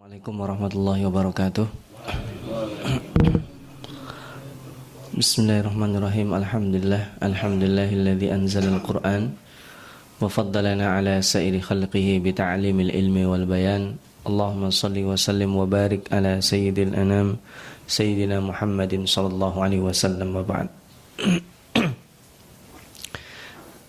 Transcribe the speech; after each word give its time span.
Assalamualaikum 0.00 0.40
warahmatullahi 0.40 1.02
wabarakatuh 1.12 1.66
Bismillahirrahmanirrahim 5.12 6.32
Alhamdulillah 6.32 7.20
Alhamdulillahilladzi 7.20 8.32
anzala 8.32 8.80
al-Quran 8.80 9.36
Wa 10.16 10.24
faddalana 10.24 10.96
ala 10.96 11.20
sairi 11.20 11.60
khalqihi 11.60 12.16
Bita'alimil 12.16 12.96
ilmi 12.96 13.28
wal 13.28 13.44
bayan 13.44 14.00
Allahumma 14.24 14.72
salli 14.72 15.04
wa 15.04 15.20
sallim 15.20 15.52
wa 15.52 15.68
barik 15.68 16.08
ala 16.08 16.40
sayyidil 16.40 16.96
anam 16.96 17.36
Sayyidina 17.84 18.40
Muhammadin 18.40 19.04
sallallahu 19.04 19.60
alaihi 19.60 19.84
wasallam 19.84 20.32
wa 20.32 20.40
ba'd 20.40 20.72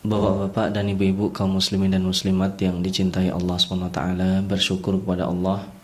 Bapak-bapak 0.03 0.75
dan 0.75 0.91
ibu-ibu 0.91 1.31
kaum 1.31 1.55
muslimin 1.55 1.95
dan 1.95 2.03
muslimat 2.03 2.59
yang 2.59 2.83
dicintai 2.83 3.31
Allah 3.31 3.55
SWT 3.55 4.03
Bersyukur 4.51 4.99
kepada 4.99 5.31
Allah 5.31 5.79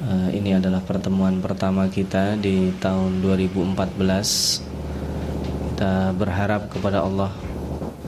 Uh, 0.00 0.32
ini 0.32 0.56
adalah 0.56 0.80
pertemuan 0.80 1.44
pertama 1.44 1.84
kita 1.92 2.32
di 2.40 2.72
tahun 2.80 3.20
2014. 3.20 3.76
Kita 5.68 6.16
berharap 6.16 6.72
kepada 6.72 7.04
Allah 7.04 7.28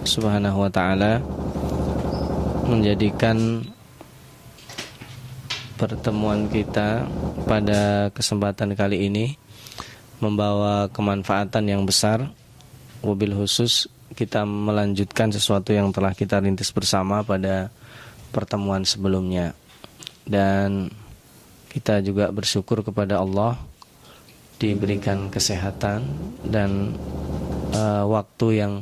Subhanahu 0.00 0.64
wa 0.64 0.72
taala 0.72 1.20
menjadikan 2.64 3.60
pertemuan 5.76 6.48
kita 6.48 7.04
pada 7.44 8.08
kesempatan 8.16 8.72
kali 8.72 9.12
ini 9.12 9.36
membawa 10.16 10.88
kemanfaatan 10.88 11.68
yang 11.68 11.84
besar. 11.84 12.24
Mobil 13.04 13.36
khusus 13.36 13.84
kita 14.16 14.48
melanjutkan 14.48 15.28
sesuatu 15.28 15.76
yang 15.76 15.92
telah 15.92 16.16
kita 16.16 16.40
rintis 16.40 16.72
bersama 16.72 17.20
pada 17.20 17.68
pertemuan 18.32 18.80
sebelumnya. 18.88 19.52
Dan 20.24 21.01
kita 21.72 22.04
juga 22.04 22.28
bersyukur 22.28 22.84
kepada 22.84 23.16
Allah 23.16 23.56
diberikan 24.60 25.32
kesehatan 25.32 26.04
dan 26.44 26.92
uh, 27.72 28.04
waktu 28.04 28.60
yang 28.60 28.72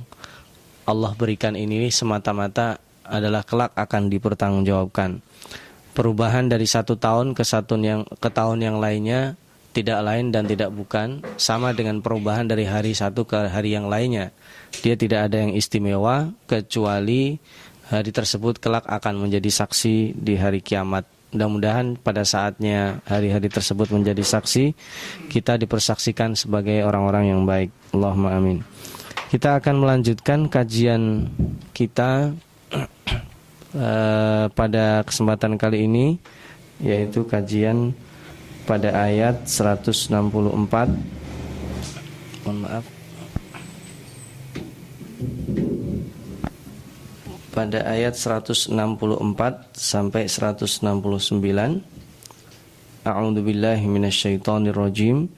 Allah 0.85 1.15
berikan 1.15 1.55
ini 1.55 1.87
semata-mata 1.95 2.83
adalah 3.07 3.47
kelak 3.47 3.71
akan 3.79 4.11
dipertanggungjawabkan. 4.11 5.23
Perubahan 5.95 6.51
dari 6.51 6.67
satu 6.67 6.99
tahun 6.99 7.39
ke 7.39 7.47
satu 7.47 7.79
yang 7.79 8.03
ke 8.19 8.27
tahun 8.31 8.59
yang 8.59 8.83
lainnya 8.83 9.39
tidak 9.71 10.03
lain 10.03 10.35
dan 10.35 10.51
tidak 10.51 10.75
bukan 10.75 11.23
sama 11.39 11.71
dengan 11.71 12.03
perubahan 12.03 12.51
dari 12.51 12.67
hari 12.67 12.91
satu 12.91 13.23
ke 13.23 13.47
hari 13.47 13.79
yang 13.79 13.87
lainnya. 13.87 14.35
Dia 14.83 14.99
tidak 14.99 15.31
ada 15.31 15.47
yang 15.47 15.55
istimewa 15.55 16.35
kecuali 16.51 17.39
hari 17.87 18.11
tersebut 18.11 18.59
kelak 18.59 18.87
akan 18.87 19.27
menjadi 19.27 19.51
saksi 19.63 20.19
di 20.19 20.35
hari 20.35 20.59
kiamat 20.59 21.20
Mudah-mudahan 21.31 21.95
pada 21.95 22.27
saatnya 22.27 22.99
hari-hari 23.07 23.47
tersebut 23.47 23.95
menjadi 23.95 24.23
saksi 24.23 24.75
Kita 25.31 25.55
dipersaksikan 25.55 26.35
sebagai 26.35 26.83
orang-orang 26.83 27.31
yang 27.31 27.47
baik. 27.47 27.71
Allahumma 27.95 28.35
amin. 28.35 28.67
Kita 29.31 29.63
akan 29.63 29.87
melanjutkan 29.87 30.51
kajian 30.51 31.31
kita 31.71 32.35
uh, 33.75 34.47
Pada 34.59 35.07
kesempatan 35.07 35.55
kali 35.55 35.87
ini 35.87 36.19
Yaitu 36.81 37.29
kajian 37.29 37.93
pada 38.65 38.95
ayat 39.05 39.51
164 39.51 40.15
Mohon 42.47 42.59
maaf 42.65 42.85
pada 47.61 47.85
ayat 47.85 48.17
164 48.17 48.73
sampai 49.77 50.25
169 50.33 51.85
A'udzu 53.05 53.41
billahi 53.41 53.85
minasyaitonir 53.85 54.77
rajim. 54.77 55.29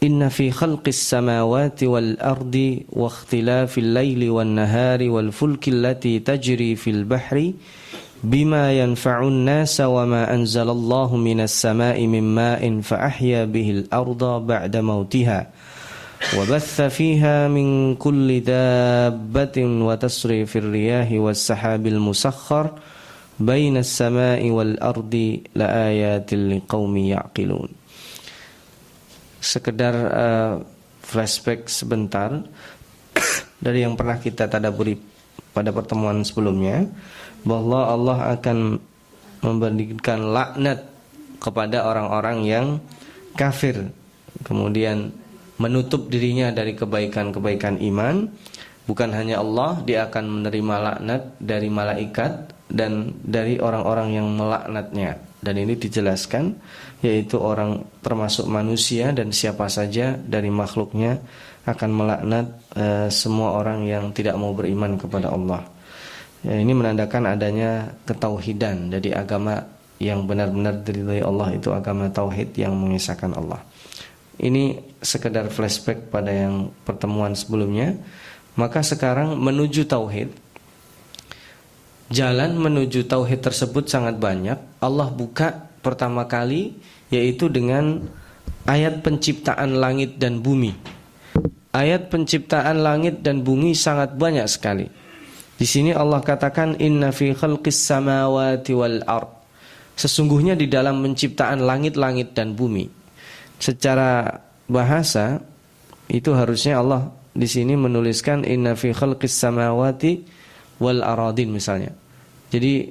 Inna 0.00 0.28
fi 0.32 0.52
khalqis 0.52 1.00
samawati 1.00 1.88
wal 1.88 2.16
ardi 2.20 2.88
wa 2.92 3.08
ikhtilafil 3.08 3.88
laili 3.92 4.28
wan 4.28 4.56
nahari 4.56 5.08
wal 5.12 5.32
fulki 5.32 5.72
allati 5.72 6.20
tajri 6.24 6.76
fil 6.76 7.04
bahri 7.04 7.56
bima 8.24 8.72
yanfa'un 8.72 9.44
nasa 9.44 9.92
wa 9.92 10.08
ma 10.08 10.24
anzalallahu 10.28 11.20
minas 11.20 11.52
sama'i 11.52 12.08
min 12.08 12.32
ma'in 12.32 12.80
fa 12.80 13.12
ahya 13.12 13.44
bihil 13.44 13.88
arda 13.92 14.40
ba'da 14.40 14.80
mautiha 14.80 15.52
وبث 16.33 16.81
فيها 16.81 17.47
من 17.47 17.95
كل 17.95 18.41
دابة 18.41 19.57
وتصريف 19.59 20.51
الرياح 20.57 21.09
والسحاب 21.11 21.83
المسخر 21.87 22.65
بين 23.39 23.75
السماء 23.77 24.41
والأرض 24.49 25.13
لآيات 25.55 26.29
لقوم 26.33 26.93
يعقلون 26.97 27.69
sekedar 29.45 29.93
uh, 29.93 30.53
flashback 31.05 31.69
sebentar 31.69 32.41
dari 33.61 33.85
yang 33.85 33.93
pernah 33.93 34.17
kita 34.17 34.49
tadaburi 34.49 34.97
pada 35.53 35.69
pertemuan 35.69 36.25
sebelumnya 36.25 36.89
bahwa 37.45 37.93
Allah 37.93 38.33
akan 38.33 38.81
memberikan 39.45 40.33
laknat 40.33 40.89
kepada 41.37 41.85
orang-orang 41.85 42.37
yang 42.41 42.67
kafir 43.37 43.93
kemudian 44.41 45.13
menutup 45.60 46.08
dirinya 46.08 46.48
dari 46.50 46.72
kebaikan-kebaikan 46.72 47.78
iman 47.92 48.26
bukan 48.88 49.12
hanya 49.12 49.44
Allah 49.44 49.84
dia 49.84 50.08
akan 50.08 50.40
menerima 50.40 50.74
laknat 50.80 51.22
dari 51.36 51.68
malaikat 51.68 52.32
dan 52.72 53.12
dari 53.20 53.60
orang-orang 53.60 54.16
yang 54.16 54.26
melaknatnya 54.32 55.20
dan 55.40 55.54
ini 55.56 55.76
dijelaskan 55.76 56.56
yaitu 57.00 57.40
orang 57.40 57.84
termasuk 58.04 58.44
manusia 58.44 59.12
dan 59.12 59.32
siapa 59.32 59.68
saja 59.72 60.16
dari 60.16 60.52
makhluknya 60.52 61.16
akan 61.64 61.90
melaknat 61.92 62.46
e, 62.76 63.08
semua 63.08 63.56
orang 63.56 63.88
yang 63.88 64.12
tidak 64.12 64.36
mau 64.36 64.52
beriman 64.52 65.00
kepada 65.00 65.32
Allah. 65.32 65.64
Ya, 66.40 66.56
ini 66.56 66.72
menandakan 66.72 67.36
adanya 67.36 67.92
ketauhidan. 68.08 68.88
Jadi 68.92 69.12
agama 69.12 69.60
yang 70.00 70.24
benar-benar 70.24 70.80
diridhai 70.80 71.20
Allah 71.20 71.52
itu 71.52 71.68
agama 71.72 72.08
tauhid 72.08 72.56
yang 72.56 72.72
mengisahkan 72.76 73.36
Allah. 73.36 73.60
Ini 74.40 74.96
sekedar 75.04 75.52
flashback 75.52 76.08
pada 76.08 76.32
yang 76.32 76.72
pertemuan 76.88 77.36
sebelumnya. 77.36 77.92
Maka 78.56 78.80
sekarang 78.80 79.36
menuju 79.36 79.84
tauhid. 79.84 80.32
Jalan 82.08 82.56
menuju 82.56 83.04
tauhid 83.04 83.44
tersebut 83.44 83.92
sangat 83.92 84.16
banyak. 84.16 84.56
Allah 84.80 85.12
buka 85.12 85.68
pertama 85.84 86.24
kali 86.24 86.72
yaitu 87.12 87.52
dengan 87.52 88.00
ayat 88.64 89.04
penciptaan 89.04 89.76
langit 89.76 90.16
dan 90.16 90.40
bumi. 90.40 90.72
Ayat 91.76 92.08
penciptaan 92.08 92.80
langit 92.80 93.20
dan 93.20 93.44
bumi 93.44 93.76
sangat 93.76 94.16
banyak 94.16 94.48
sekali. 94.48 94.88
Di 95.60 95.68
sini 95.68 95.92
Allah 95.92 96.24
katakan 96.24 96.80
inna 96.80 97.12
fi 97.12 97.36
khalqis 97.36 97.76
samawati 97.76 98.72
wal 98.72 99.04
ard. 99.04 99.28
Sesungguhnya 100.00 100.56
di 100.56 100.64
dalam 100.64 101.04
penciptaan 101.04 101.60
langit-langit 101.60 102.32
dan 102.32 102.56
bumi 102.56 102.99
secara 103.60 104.40
bahasa 104.66 105.44
itu 106.10 106.32
harusnya 106.32 106.80
Allah 106.80 107.12
di 107.30 107.46
sini 107.46 107.78
menuliskan 107.78 108.42
inna 108.42 108.74
fi 108.74 108.90
khalqis 108.90 109.36
samawati 109.38 110.26
wal 110.82 111.04
aradin 111.04 111.54
misalnya. 111.54 111.94
Jadi 112.50 112.90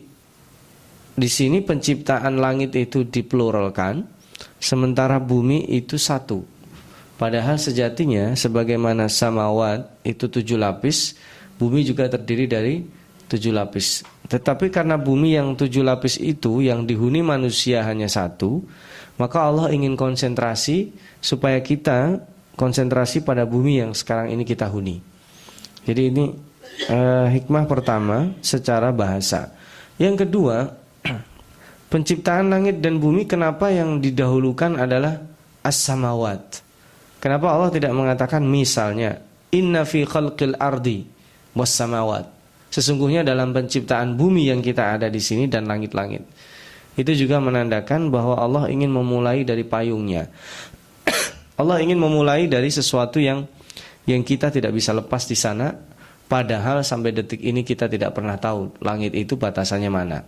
di 1.20 1.28
sini 1.28 1.60
penciptaan 1.60 2.40
langit 2.40 2.72
itu 2.80 3.04
dipluralkan 3.04 4.08
sementara 4.56 5.20
bumi 5.20 5.68
itu 5.68 6.00
satu. 6.00 6.48
Padahal 7.20 7.60
sejatinya 7.60 8.32
sebagaimana 8.32 9.12
samawat 9.12 10.00
itu 10.08 10.32
tujuh 10.32 10.56
lapis, 10.56 11.20
bumi 11.60 11.84
juga 11.84 12.08
terdiri 12.08 12.48
dari 12.48 12.80
tujuh 13.28 13.52
lapis. 13.52 14.08
Tetapi 14.32 14.72
karena 14.72 14.96
bumi 14.96 15.36
yang 15.36 15.60
tujuh 15.60 15.84
lapis 15.84 16.16
itu 16.16 16.64
yang 16.64 16.88
dihuni 16.88 17.20
manusia 17.20 17.84
hanya 17.84 18.08
satu, 18.08 18.64
maka 19.20 19.44
Allah 19.44 19.68
ingin 19.76 20.00
konsentrasi 20.00 20.96
supaya 21.20 21.60
kita 21.60 22.24
konsentrasi 22.56 23.22
pada 23.22 23.44
bumi 23.44 23.84
yang 23.84 23.92
sekarang 23.92 24.32
ini 24.32 24.48
kita 24.48 24.72
huni. 24.72 25.04
Jadi 25.84 26.02
ini 26.08 26.26
uh, 26.88 27.28
hikmah 27.28 27.68
pertama 27.68 28.32
secara 28.40 28.96
bahasa. 28.96 29.52
Yang 30.00 30.26
kedua, 30.26 30.72
penciptaan 31.92 32.48
langit 32.48 32.80
dan 32.80 33.04
bumi 33.04 33.28
kenapa 33.28 33.68
yang 33.68 34.00
didahulukan 34.00 34.80
adalah 34.80 35.20
as-samawat? 35.68 36.64
Kenapa 37.20 37.52
Allah 37.52 37.76
tidak 37.76 37.92
mengatakan 37.92 38.40
misalnya 38.48 39.20
inna 39.52 39.84
fi 39.84 40.08
khalqil 40.08 40.56
ardi 40.56 41.04
was 41.52 41.76
samawat? 41.76 42.24
Sesungguhnya 42.72 43.28
dalam 43.28 43.52
penciptaan 43.52 44.16
bumi 44.16 44.48
yang 44.48 44.64
kita 44.64 44.96
ada 44.96 45.12
di 45.12 45.20
sini 45.20 45.52
dan 45.52 45.68
langit-langit 45.68 46.24
itu 47.00 47.12
juga 47.16 47.40
menandakan 47.40 48.12
bahwa 48.12 48.36
Allah 48.36 48.68
ingin 48.68 48.92
memulai 48.92 49.48
dari 49.48 49.64
payungnya. 49.64 50.28
Allah 51.60 51.80
ingin 51.80 51.96
memulai 51.96 52.52
dari 52.52 52.68
sesuatu 52.68 53.24
yang 53.24 53.48
yang 54.04 54.20
kita 54.28 54.52
tidak 54.52 54.76
bisa 54.76 54.92
lepas 54.92 55.24
di 55.24 55.40
sana, 55.40 55.72
padahal 56.28 56.84
sampai 56.84 57.16
detik 57.16 57.40
ini 57.40 57.64
kita 57.64 57.88
tidak 57.88 58.12
pernah 58.12 58.36
tahu 58.36 58.76
langit 58.84 59.16
itu 59.16 59.40
batasannya 59.40 59.88
mana. 59.88 60.20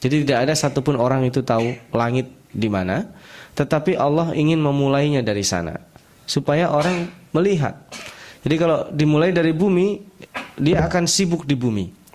Jadi 0.00 0.24
tidak 0.24 0.48
ada 0.48 0.54
satupun 0.56 0.96
orang 0.96 1.28
itu 1.28 1.44
tahu 1.44 1.76
langit 1.92 2.32
di 2.48 2.72
mana, 2.72 3.12
tetapi 3.52 4.00
Allah 4.00 4.32
ingin 4.32 4.56
memulainya 4.56 5.20
dari 5.20 5.44
sana 5.44 5.76
supaya 6.24 6.72
orang 6.72 7.12
melihat. 7.36 7.76
Jadi 8.40 8.54
kalau 8.56 8.88
dimulai 8.88 9.36
dari 9.36 9.52
bumi, 9.52 10.00
dia 10.56 10.86
akan 10.86 11.04
sibuk 11.04 11.44
di 11.44 11.58
bumi. 11.58 12.05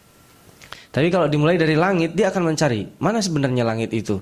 Tapi 0.92 1.08
kalau 1.08 1.32
dimulai 1.32 1.56
dari 1.56 1.80
langit, 1.80 2.12
dia 2.12 2.28
akan 2.28 2.52
mencari 2.52 2.84
mana 3.00 3.24
sebenarnya 3.24 3.64
langit 3.64 3.96
itu. 3.96 4.20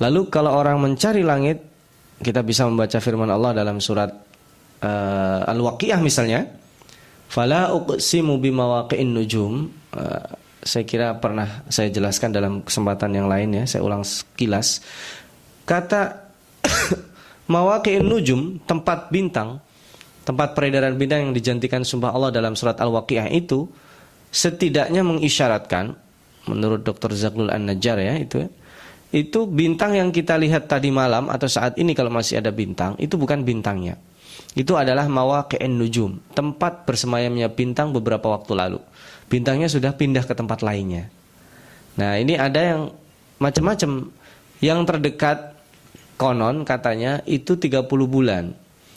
Lalu 0.00 0.32
kalau 0.32 0.56
orang 0.56 0.80
mencari 0.80 1.20
langit, 1.20 1.60
kita 2.24 2.40
bisa 2.40 2.64
membaca 2.64 2.96
firman 2.98 3.28
Allah 3.28 3.52
dalam 3.52 3.76
surat 3.78 4.08
uh, 4.80 5.40
Al-Waqiah 5.44 6.00
misalnya. 6.00 6.48
Fala 7.28 7.76
uqsimu 7.76 8.40
bimawaqi'in 8.40 9.12
nujum. 9.12 9.68
Uh, 9.92 10.26
saya 10.64 10.88
kira 10.88 11.20
pernah 11.20 11.62
saya 11.68 11.92
jelaskan 11.92 12.32
dalam 12.32 12.64
kesempatan 12.64 13.12
yang 13.12 13.28
lain 13.28 13.52
ya, 13.52 13.64
saya 13.68 13.84
ulang 13.84 14.00
sekilas. 14.00 14.80
Kata 15.68 16.32
mawaqi'in 17.52 18.00
nujum, 18.00 18.64
tempat 18.64 19.12
bintang, 19.12 19.60
tempat 20.24 20.56
peredaran 20.56 20.96
bintang 20.96 21.28
yang 21.28 21.32
dijantikan 21.36 21.84
sumpah 21.84 22.16
Allah 22.16 22.32
dalam 22.32 22.56
surat 22.56 22.80
Al-Waqiah 22.80 23.28
itu 23.28 23.68
setidaknya 24.28 25.00
mengisyaratkan 25.04 25.96
menurut 26.48 26.84
Dr. 26.84 27.12
Zaglul 27.12 27.52
An-Najjar 27.52 27.98
ya 28.00 28.14
itu 28.16 28.48
itu 29.08 29.48
bintang 29.48 29.96
yang 29.96 30.12
kita 30.12 30.36
lihat 30.36 30.68
tadi 30.68 30.92
malam 30.92 31.32
atau 31.32 31.48
saat 31.48 31.80
ini 31.80 31.96
kalau 31.96 32.12
masih 32.12 32.44
ada 32.44 32.52
bintang 32.52 32.92
itu 33.00 33.16
bukan 33.16 33.40
bintangnya. 33.40 33.96
Itu 34.52 34.76
adalah 34.76 35.08
mawaqi'in 35.08 35.80
nujum, 35.80 36.20
tempat 36.36 36.84
bersemayamnya 36.84 37.48
bintang 37.52 37.92
beberapa 37.92 38.32
waktu 38.32 38.52
lalu. 38.52 38.80
Bintangnya 39.28 39.68
sudah 39.68 39.92
pindah 39.96 40.24
ke 40.24 40.34
tempat 40.36 40.64
lainnya. 40.64 41.08
Nah, 42.00 42.16
ini 42.16 42.36
ada 42.36 42.60
yang 42.60 42.80
macam-macam. 43.40 44.12
Yang 44.58 44.80
terdekat 44.90 45.54
konon 46.18 46.66
katanya 46.66 47.22
itu 47.22 47.54
30 47.54 47.86
bulan. 48.10 48.50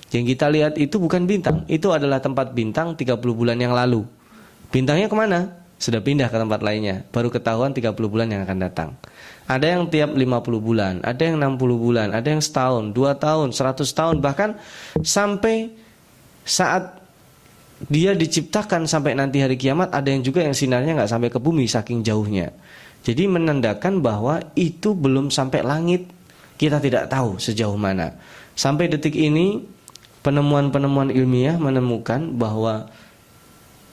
Yang 0.09 0.25
kita 0.35 0.45
lihat 0.49 0.73
itu 0.81 0.97
bukan 0.97 1.29
bintang, 1.29 1.63
itu 1.69 1.93
adalah 1.93 2.17
tempat 2.17 2.51
bintang 2.51 2.97
30 2.97 3.21
bulan 3.31 3.55
yang 3.61 3.71
lalu. 3.77 4.03
Bintangnya 4.71 5.11
ke 5.11 5.15
mana? 5.15 5.39
Sudah 5.81 5.99
pindah 5.99 6.31
ke 6.31 6.37
tempat 6.37 6.61
lainnya. 6.63 7.03
Baru 7.11 7.27
ketahuan 7.27 7.75
30 7.75 7.91
bulan 8.07 8.31
yang 8.31 8.47
akan 8.47 8.57
datang. 8.61 8.89
Ada 9.49 9.75
yang 9.75 9.91
tiap 9.91 10.15
50 10.15 10.23
bulan, 10.63 11.03
ada 11.03 11.21
yang 11.21 11.35
60 11.41 11.75
bulan, 11.75 12.07
ada 12.15 12.27
yang 12.31 12.39
setahun, 12.39 12.95
dua 12.95 13.19
tahun, 13.19 13.51
100 13.51 13.83
tahun, 13.91 14.15
bahkan 14.23 14.55
sampai 15.03 15.75
saat 16.47 17.01
dia 17.89 18.13
diciptakan 18.13 18.85
sampai 18.85 19.17
nanti 19.17 19.41
hari 19.41 19.57
kiamat 19.57 19.89
ada 19.89 20.13
yang 20.13 20.21
juga 20.21 20.45
yang 20.45 20.53
sinarnya 20.53 20.93
nggak 20.93 21.09
sampai 21.09 21.29
ke 21.33 21.41
bumi 21.41 21.65
saking 21.65 22.05
jauhnya. 22.05 22.53
Jadi 23.01 23.25
menandakan 23.25 24.05
bahwa 24.05 24.37
itu 24.53 24.93
belum 24.93 25.33
sampai 25.33 25.65
langit. 25.65 26.05
Kita 26.61 26.77
tidak 26.77 27.09
tahu 27.09 27.41
sejauh 27.41 27.73
mana. 27.73 28.13
Sampai 28.53 28.85
detik 28.85 29.17
ini 29.17 29.65
penemuan-penemuan 30.21 31.09
ilmiah 31.09 31.57
menemukan 31.57 32.37
bahwa 32.37 32.85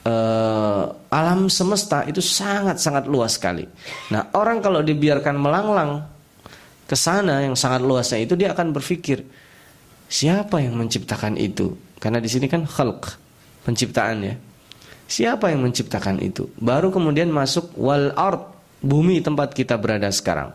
uh, 0.09 0.83
alam 1.13 1.53
semesta 1.53 2.09
itu 2.09 2.25
sangat-sangat 2.25 3.05
luas 3.05 3.37
sekali. 3.37 3.69
Nah, 4.09 4.33
orang 4.33 4.65
kalau 4.65 4.81
dibiarkan 4.81 5.37
melanglang 5.37 6.09
ke 6.89 6.97
sana 6.97 7.45
yang 7.45 7.53
sangat 7.53 7.85
luasnya 7.85 8.25
itu 8.25 8.33
dia 8.33 8.57
akan 8.57 8.73
berpikir 8.73 9.21
siapa 10.09 10.65
yang 10.65 10.81
menciptakan 10.81 11.37
itu? 11.37 11.77
Karena 12.01 12.19
di 12.19 12.31
sini 12.33 12.49
kan 12.49 12.65
khalq, 12.65 13.21
penciptaan 13.69 14.19
ya. 14.25 14.35
Siapa 15.09 15.49
yang 15.53 15.65
menciptakan 15.65 16.21
itu? 16.21 16.53
Baru 16.61 16.93
kemudian 16.93 17.33
masuk 17.33 17.73
wal 17.77 18.13
ard, 18.13 18.45
bumi 18.85 19.25
tempat 19.25 19.57
kita 19.57 19.81
berada 19.81 20.09
sekarang. 20.13 20.53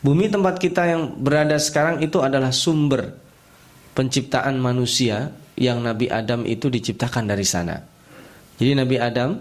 Bumi 0.00 0.32
tempat 0.32 0.56
kita 0.56 0.88
yang 0.88 1.12
berada 1.20 1.60
sekarang 1.60 2.00
itu 2.00 2.24
adalah 2.24 2.48
sumber 2.56 3.12
penciptaan 3.92 4.56
manusia 4.56 5.28
yang 5.60 5.84
Nabi 5.84 6.08
Adam 6.08 6.48
itu 6.48 6.72
diciptakan 6.72 7.28
dari 7.28 7.44
sana. 7.44 7.76
Jadi 8.56 8.72
Nabi 8.72 8.96
Adam 8.96 9.36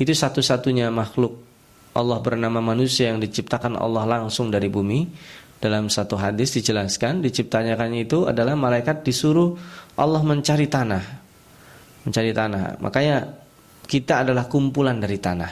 itu 0.00 0.12
satu-satunya 0.16 0.88
makhluk 0.88 1.44
Allah 1.92 2.18
bernama 2.24 2.64
manusia 2.64 3.12
yang 3.12 3.20
diciptakan 3.20 3.76
Allah 3.76 4.08
langsung 4.08 4.48
dari 4.48 4.72
bumi. 4.72 5.04
Dalam 5.58 5.90
satu 5.90 6.14
hadis 6.14 6.54
dijelaskan 6.54 7.18
diciptakan 7.18 7.90
itu 7.98 8.30
adalah 8.30 8.54
malaikat 8.54 9.02
disuruh 9.02 9.58
Allah 9.98 10.22
mencari 10.22 10.70
tanah. 10.70 11.02
Mencari 12.06 12.30
tanah. 12.30 12.78
Makanya 12.78 13.26
kita 13.82 14.22
adalah 14.22 14.46
kumpulan 14.46 15.02
dari 15.02 15.18
tanah. 15.18 15.50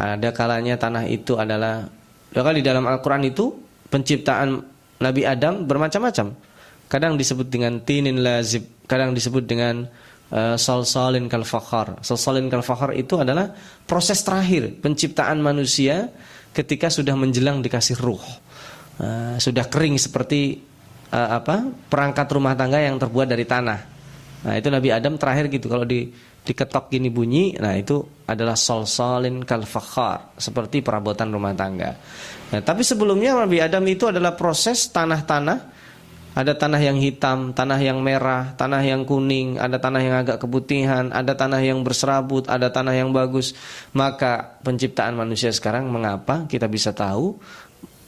Ada 0.00 0.32
kalanya 0.32 0.80
tanah 0.80 1.04
itu 1.04 1.36
adalah 1.36 1.84
di 2.32 2.62
dalam 2.64 2.84
Al-Qur'an 2.88 3.28
itu 3.28 3.52
penciptaan 3.92 4.56
Nabi 5.04 5.22
Adam 5.28 5.68
bermacam-macam. 5.68 6.32
Kadang 6.86 7.18
disebut 7.18 7.50
dengan 7.50 7.82
tinin 7.82 8.22
lazib, 8.22 8.62
kadang 8.86 9.12
disebut 9.12 9.44
dengan 9.44 9.86
uh, 10.32 10.56
salsalin 10.58 11.26
kal 11.30 11.46
fakhar. 11.46 12.00
Salsalin 12.02 12.50
kal 12.50 12.62
fakhar 12.62 12.94
itu 12.94 13.20
adalah 13.20 13.52
proses 13.84 14.22
terakhir 14.22 14.78
penciptaan 14.78 15.38
manusia 15.42 16.10
ketika 16.54 16.88
sudah 16.88 17.14
menjelang 17.14 17.60
dikasih 17.60 17.98
ruh. 18.00 18.22
Uh, 18.96 19.36
sudah 19.36 19.68
kering 19.68 20.00
seperti 20.00 20.62
uh, 21.12 21.38
apa? 21.42 21.68
perangkat 21.92 22.26
rumah 22.32 22.56
tangga 22.56 22.80
yang 22.80 22.96
terbuat 22.96 23.28
dari 23.28 23.44
tanah. 23.44 23.80
Nah, 24.46 24.54
itu 24.54 24.68
Nabi 24.70 24.88
Adam 24.94 25.18
terakhir 25.18 25.50
gitu 25.50 25.66
kalau 25.66 25.82
di 25.82 26.06
diketok 26.46 26.94
gini 26.94 27.10
bunyi, 27.10 27.58
nah 27.58 27.74
itu 27.74 27.98
adalah 28.30 28.54
salsalin 28.54 29.42
kal 29.42 29.66
seperti 30.38 30.78
perabotan 30.78 31.34
rumah 31.34 31.50
tangga. 31.58 31.90
Nah, 32.54 32.62
tapi 32.62 32.86
sebelumnya 32.86 33.34
Nabi 33.34 33.58
Adam 33.58 33.82
itu 33.90 34.06
adalah 34.06 34.38
proses 34.38 34.86
tanah-tanah 34.94 35.58
ada 36.36 36.52
tanah 36.52 36.76
yang 36.76 37.00
hitam, 37.00 37.56
tanah 37.56 37.80
yang 37.80 38.04
merah, 38.04 38.52
tanah 38.60 38.84
yang 38.84 39.08
kuning, 39.08 39.56
ada 39.56 39.80
tanah 39.80 40.00
yang 40.04 40.16
agak 40.20 40.36
keputihan, 40.44 41.08
ada 41.08 41.32
tanah 41.32 41.64
yang 41.64 41.80
berserabut, 41.80 42.44
ada 42.44 42.68
tanah 42.68 42.92
yang 42.92 43.08
bagus. 43.08 43.56
Maka 43.96 44.60
penciptaan 44.60 45.16
manusia 45.16 45.48
sekarang 45.48 45.88
mengapa 45.88 46.44
kita 46.44 46.68
bisa 46.68 46.92
tahu 46.92 47.40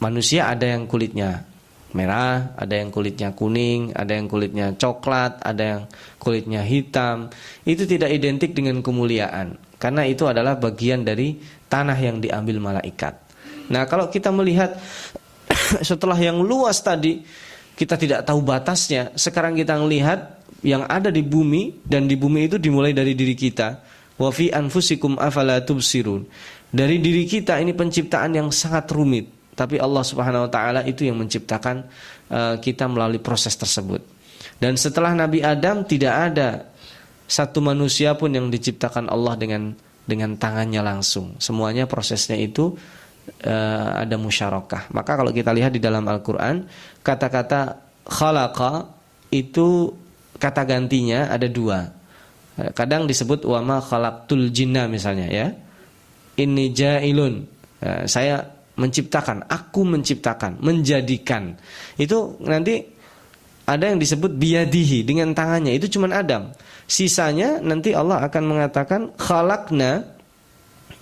manusia 0.05 0.45
ada 0.53 0.69
yang 0.69 0.85
kulitnya 0.85 1.49
merah, 1.97 2.53
ada 2.53 2.77
yang 2.77 2.93
kulitnya 2.93 3.33
kuning, 3.33 3.97
ada 3.97 4.13
yang 4.13 4.29
kulitnya 4.29 4.77
coklat, 4.77 5.41
ada 5.41 5.65
yang 5.65 5.83
kulitnya 6.21 6.61
hitam. 6.69 7.33
Itu 7.65 7.89
tidak 7.89 8.13
identik 8.13 8.53
dengan 8.53 8.85
kemuliaan 8.85 9.57
karena 9.81 10.05
itu 10.05 10.29
adalah 10.29 10.61
bagian 10.61 11.01
dari 11.01 11.41
tanah 11.65 11.97
yang 11.97 12.21
diambil 12.21 12.61
malaikat. 12.61 13.17
Nah, 13.73 13.89
kalau 13.89 14.13
kita 14.13 14.29
melihat 14.29 14.77
setelah 15.89 16.21
yang 16.21 16.45
luas 16.45 16.85
tadi 16.85 17.48
kita 17.79 17.95
tidak 17.95 18.27
tahu 18.27 18.43
batasnya. 18.43 19.15
Sekarang 19.15 19.55
kita 19.55 19.79
melihat 19.79 20.43
yang 20.67 20.83
ada 20.91 21.15
di 21.15 21.23
bumi 21.23 21.87
dan 21.87 22.11
di 22.11 22.19
bumi 22.19 22.51
itu 22.51 22.59
dimulai 22.59 22.91
dari 22.91 23.15
diri 23.15 23.39
kita. 23.39 23.79
Wa 24.19 24.35
fi 24.35 24.51
anfusikum 24.51 25.15
afala 25.15 25.63
tubsirun. 25.63 26.27
Dari 26.75 26.99
diri 26.99 27.23
kita 27.23 27.63
ini 27.63 27.71
penciptaan 27.71 28.35
yang 28.35 28.51
sangat 28.51 28.91
rumit, 28.91 29.55
tapi 29.55 29.79
Allah 29.79 30.03
Subhanahu 30.03 30.45
wa 30.45 30.51
taala 30.51 30.83
itu 30.83 31.07
yang 31.07 31.17
menciptakan 31.23 31.87
uh, 32.35 32.59
kita 32.59 32.91
melalui 32.91 33.23
proses 33.23 33.55
tersebut. 33.55 34.03
Dan 34.59 34.75
setelah 34.75 35.15
Nabi 35.15 35.39
Adam 35.39 35.87
tidak 35.87 36.35
ada 36.35 36.67
satu 37.31 37.63
manusia 37.63 38.19
pun 38.19 38.35
yang 38.35 38.51
diciptakan 38.51 39.07
Allah 39.07 39.39
dengan 39.39 39.71
dengan 40.03 40.35
tangannya 40.35 40.83
langsung. 40.83 41.39
Semuanya 41.39 41.87
prosesnya 41.87 42.35
itu 42.35 42.75
uh, 43.45 44.03
ada 44.03 44.17
musyarakah. 44.17 44.91
Maka 44.93 45.13
kalau 45.17 45.31
kita 45.33 45.53
lihat 45.53 45.75
di 45.75 45.81
dalam 45.81 46.05
Al-Qur'an, 46.07 46.65
kata-kata 47.05 47.79
khalaqa 48.09 48.89
itu 49.33 49.93
kata 50.41 50.63
gantinya 50.65 51.29
ada 51.29 51.47
dua. 51.47 51.97
Kadang 52.75 53.07
disebut 53.07 53.47
wama 53.47 53.79
khalaqtul 53.79 54.51
jinna 54.51 54.91
misalnya 54.91 55.31
ya. 55.31 55.47
Ini 56.39 56.65
jailun. 56.75 57.47
Uh, 57.79 58.03
saya 58.11 58.43
menciptakan, 58.79 59.47
aku 59.47 59.83
menciptakan, 59.87 60.59
menjadikan. 60.63 61.55
Itu 61.99 62.39
nanti 62.43 62.83
ada 63.69 63.85
yang 63.93 64.01
disebut 64.01 64.33
biadihi 64.39 65.05
dengan 65.05 65.37
tangannya 65.37 65.77
itu 65.77 65.99
cuma 65.99 66.09
Adam. 66.15 66.51
Sisanya 66.89 67.61
nanti 67.61 67.93
Allah 67.93 68.25
akan 68.25 68.43
mengatakan 68.49 69.13
khalaqna 69.21 70.18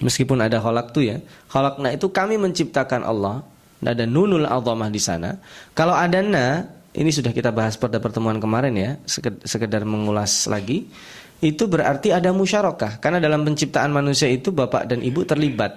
Meskipun 0.00 0.45
ada 0.45 0.61
kholak 0.61 0.93
tuh 0.93 1.09
ya. 1.09 1.17
Kholakna 1.49 1.97
itu 1.97 2.12
kami 2.12 2.37
menciptakan 2.37 3.05
Allah. 3.05 3.41
Ada 3.81 4.09
nunul 4.09 4.49
azamah 4.49 4.91
di 4.91 4.99
sana. 4.99 5.37
Kalau 5.76 5.95
ada 5.95 6.19
na, 6.25 6.67
ini 6.97 7.12
sudah 7.12 7.31
kita 7.31 7.53
bahas 7.53 7.76
pada 7.76 8.00
pertemuan 8.00 8.41
kemarin 8.41 8.75
ya, 8.75 8.91
sekedar 9.45 9.85
mengulas 9.87 10.49
lagi. 10.49 10.88
Itu 11.38 11.69
berarti 11.69 12.11
ada 12.11 12.33
musyarakah. 12.33 12.99
Karena 12.99 13.21
dalam 13.21 13.45
penciptaan 13.45 13.93
manusia 13.93 14.26
itu 14.26 14.50
bapak 14.50 14.88
dan 14.88 15.05
ibu 15.05 15.23
terlibat. 15.23 15.76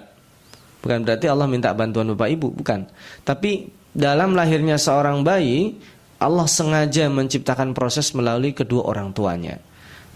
Bukan 0.80 1.04
berarti 1.04 1.28
Allah 1.28 1.44
minta 1.44 1.76
bantuan 1.76 2.08
bapak 2.16 2.28
ibu, 2.32 2.48
bukan. 2.50 2.88
Tapi 3.22 3.68
dalam 3.92 4.32
lahirnya 4.32 4.80
seorang 4.80 5.20
bayi, 5.20 5.76
Allah 6.20 6.48
sengaja 6.48 7.08
menciptakan 7.12 7.76
proses 7.76 8.12
melalui 8.16 8.56
kedua 8.56 8.88
orang 8.88 9.12
tuanya. 9.12 9.60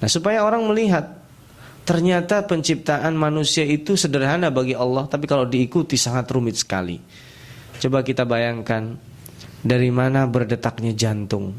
Nah, 0.00 0.08
supaya 0.08 0.44
orang 0.44 0.64
melihat 0.68 1.23
Ternyata 1.84 2.48
penciptaan 2.48 3.12
manusia 3.12 3.60
itu 3.60 3.92
sederhana 3.92 4.48
bagi 4.48 4.72
Allah, 4.72 5.04
tapi 5.04 5.28
kalau 5.28 5.44
diikuti 5.44 6.00
sangat 6.00 6.24
rumit 6.32 6.56
sekali. 6.56 6.96
Coba 7.76 8.00
kita 8.00 8.24
bayangkan 8.24 8.96
dari 9.60 9.92
mana 9.92 10.24
berdetaknya 10.24 10.96
jantung. 10.96 11.52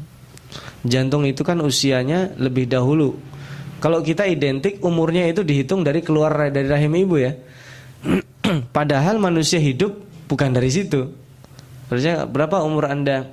Jantung 0.82 1.22
itu 1.26 1.46
kan 1.46 1.62
usianya 1.62 2.34
lebih 2.42 2.66
dahulu. 2.66 3.14
Kalau 3.78 4.02
kita 4.02 4.26
identik 4.26 4.82
umurnya 4.82 5.30
itu 5.30 5.46
dihitung 5.46 5.86
dari 5.86 6.02
keluar 6.02 6.50
dari 6.50 6.66
rahim 6.66 6.94
ibu 6.98 7.22
ya. 7.22 7.32
Padahal 8.76 9.22
manusia 9.22 9.62
hidup 9.62 9.94
bukan 10.26 10.50
dari 10.50 10.74
situ. 10.74 11.06
Berarti 11.86 12.26
berapa 12.26 12.66
umur 12.66 12.90
Anda? 12.90 13.30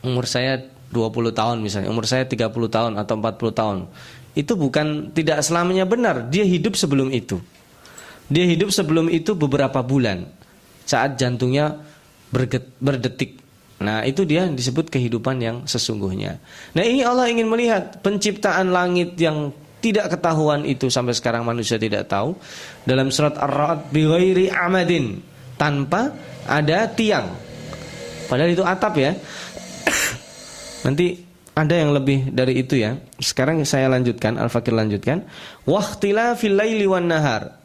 Umur 0.00 0.24
saya 0.24 0.64
20 0.90 1.36
tahun 1.36 1.56
misalnya, 1.60 1.92
umur 1.92 2.08
saya 2.08 2.24
30 2.24 2.48
tahun 2.50 2.92
atau 2.96 3.14
40 3.20 3.52
tahun. 3.52 3.78
Itu 4.34 4.54
bukan 4.54 5.10
tidak 5.10 5.42
selamanya 5.42 5.84
benar, 5.86 6.30
dia 6.30 6.46
hidup 6.46 6.78
sebelum 6.78 7.10
itu. 7.10 7.40
Dia 8.30 8.46
hidup 8.46 8.70
sebelum 8.70 9.10
itu 9.10 9.34
beberapa 9.34 9.82
bulan. 9.82 10.22
Saat 10.86 11.18
jantungnya 11.18 11.82
berdetik. 12.78 13.42
Nah, 13.80 14.06
itu 14.06 14.22
dia 14.28 14.46
disebut 14.46 14.92
kehidupan 14.92 15.40
yang 15.40 15.56
sesungguhnya. 15.66 16.38
Nah, 16.76 16.84
ini 16.84 17.02
Allah 17.02 17.26
ingin 17.26 17.48
melihat 17.48 17.98
penciptaan 18.04 18.70
langit 18.70 19.16
yang 19.18 19.50
tidak 19.80 20.12
ketahuan 20.12 20.68
itu 20.68 20.92
sampai 20.92 21.16
sekarang 21.16 21.42
manusia 21.42 21.80
tidak 21.80 22.06
tahu. 22.06 22.36
Dalam 22.84 23.08
surat 23.08 23.34
Ar-Ra'd 23.40 23.88
bighairi 23.88 24.52
amadin, 24.52 25.24
tanpa 25.56 26.12
ada 26.44 26.86
tiang. 26.92 27.32
Padahal 28.28 28.52
itu 28.52 28.62
atap 28.62 28.94
ya. 29.00 29.16
Nanti 30.86 31.29
ada 31.54 31.74
yang 31.74 31.90
lebih 31.90 32.30
dari 32.30 32.62
itu 32.62 32.78
ya. 32.78 32.96
Sekarang 33.18 33.60
saya 33.66 33.90
lanjutkan, 33.90 34.38
Al-Fakir 34.38 34.72
lanjutkan. 34.72 35.26
Waqtilafil 35.66 36.56
laili 36.56 36.86
wan 36.86 37.10
nahar. 37.10 37.58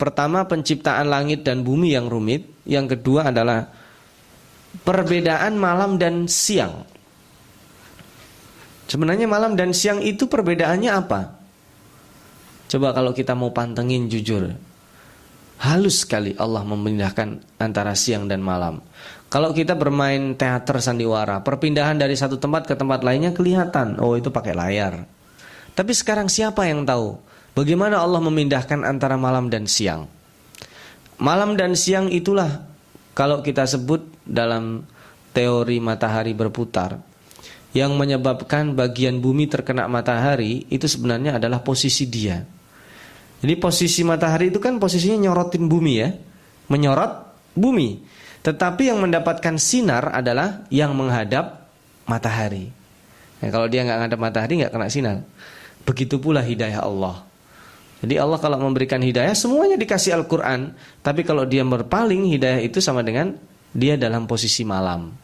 Pertama 0.00 0.42
penciptaan 0.48 1.06
langit 1.06 1.46
dan 1.46 1.62
bumi 1.62 1.94
yang 1.94 2.10
rumit, 2.10 2.48
yang 2.66 2.90
kedua 2.90 3.30
adalah 3.30 3.70
perbedaan 4.82 5.54
malam 5.54 6.00
dan 6.00 6.26
siang. 6.26 6.82
Sebenarnya 8.90 9.30
malam 9.30 9.54
dan 9.54 9.70
siang 9.70 10.02
itu 10.02 10.26
perbedaannya 10.26 10.90
apa? 10.90 11.20
Coba 12.66 12.90
kalau 12.96 13.14
kita 13.14 13.36
mau 13.36 13.52
pantengin 13.54 14.08
jujur. 14.08 14.52
Halus 15.62 16.02
sekali 16.02 16.34
Allah 16.34 16.66
memindahkan 16.66 17.38
antara 17.62 17.94
siang 17.94 18.26
dan 18.26 18.42
malam. 18.42 18.82
Kalau 19.32 19.56
kita 19.56 19.72
bermain 19.72 20.36
teater 20.36 20.76
sandiwara, 20.84 21.40
perpindahan 21.40 21.96
dari 21.96 22.12
satu 22.12 22.36
tempat 22.36 22.68
ke 22.68 22.76
tempat 22.76 23.00
lainnya 23.00 23.32
kelihatan. 23.32 23.96
Oh, 23.96 24.12
itu 24.12 24.28
pakai 24.28 24.52
layar. 24.52 25.08
Tapi 25.72 25.92
sekarang 25.96 26.28
siapa 26.28 26.68
yang 26.68 26.84
tahu 26.84 27.16
bagaimana 27.56 28.04
Allah 28.04 28.20
memindahkan 28.20 28.84
antara 28.84 29.16
malam 29.16 29.48
dan 29.48 29.64
siang? 29.64 30.04
Malam 31.16 31.56
dan 31.56 31.72
siang 31.72 32.12
itulah 32.12 32.68
kalau 33.16 33.40
kita 33.40 33.64
sebut 33.64 34.04
dalam 34.28 34.84
teori 35.32 35.80
matahari 35.80 36.36
berputar 36.36 37.00
yang 37.72 37.96
menyebabkan 37.96 38.76
bagian 38.76 39.16
bumi 39.24 39.48
terkena 39.48 39.88
matahari 39.88 40.68
itu 40.68 40.84
sebenarnya 40.84 41.40
adalah 41.40 41.64
posisi 41.64 42.04
dia. 42.04 42.44
Jadi 43.40 43.54
posisi 43.56 44.04
matahari 44.04 44.52
itu 44.52 44.60
kan 44.60 44.76
posisinya 44.76 45.24
nyorotin 45.24 45.64
bumi 45.72 45.92
ya, 45.96 46.12
menyorot 46.68 47.12
bumi. 47.56 48.20
Tetapi 48.42 48.90
yang 48.90 48.98
mendapatkan 48.98 49.54
sinar 49.54 50.10
adalah 50.10 50.66
yang 50.66 50.92
menghadap 50.98 51.70
matahari. 52.10 52.74
Nah, 53.38 53.48
kalau 53.54 53.70
dia 53.70 53.86
nggak 53.86 53.98
menghadap 54.02 54.18
matahari 54.18 54.52
nggak 54.62 54.72
kena 54.74 54.90
sinar. 54.90 55.16
Begitu 55.86 56.18
pula 56.18 56.42
hidayah 56.42 56.82
Allah. 56.82 57.22
Jadi 58.02 58.18
Allah 58.18 58.38
kalau 58.42 58.58
memberikan 58.58 58.98
hidayah 58.98 59.30
semuanya 59.30 59.78
dikasih 59.78 60.18
Al-Quran 60.18 60.74
Tapi 61.06 61.22
kalau 61.22 61.46
dia 61.46 61.62
berpaling 61.62 62.34
hidayah 62.34 62.58
itu 62.58 62.82
sama 62.82 63.06
dengan 63.06 63.38
dia 63.70 63.94
dalam 63.94 64.26
posisi 64.26 64.66
malam 64.66 65.14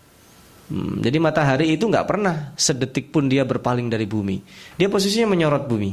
hmm, 0.70 1.02
Jadi 1.02 1.18
matahari 1.18 1.74
itu 1.74 1.90
nggak 1.90 2.06
pernah 2.06 2.54
sedetik 2.54 3.10
pun 3.10 3.26
dia 3.26 3.42
berpaling 3.42 3.90
dari 3.90 4.06
bumi 4.06 4.38
Dia 4.78 4.86
posisinya 4.86 5.34
menyorot 5.34 5.66
bumi 5.66 5.90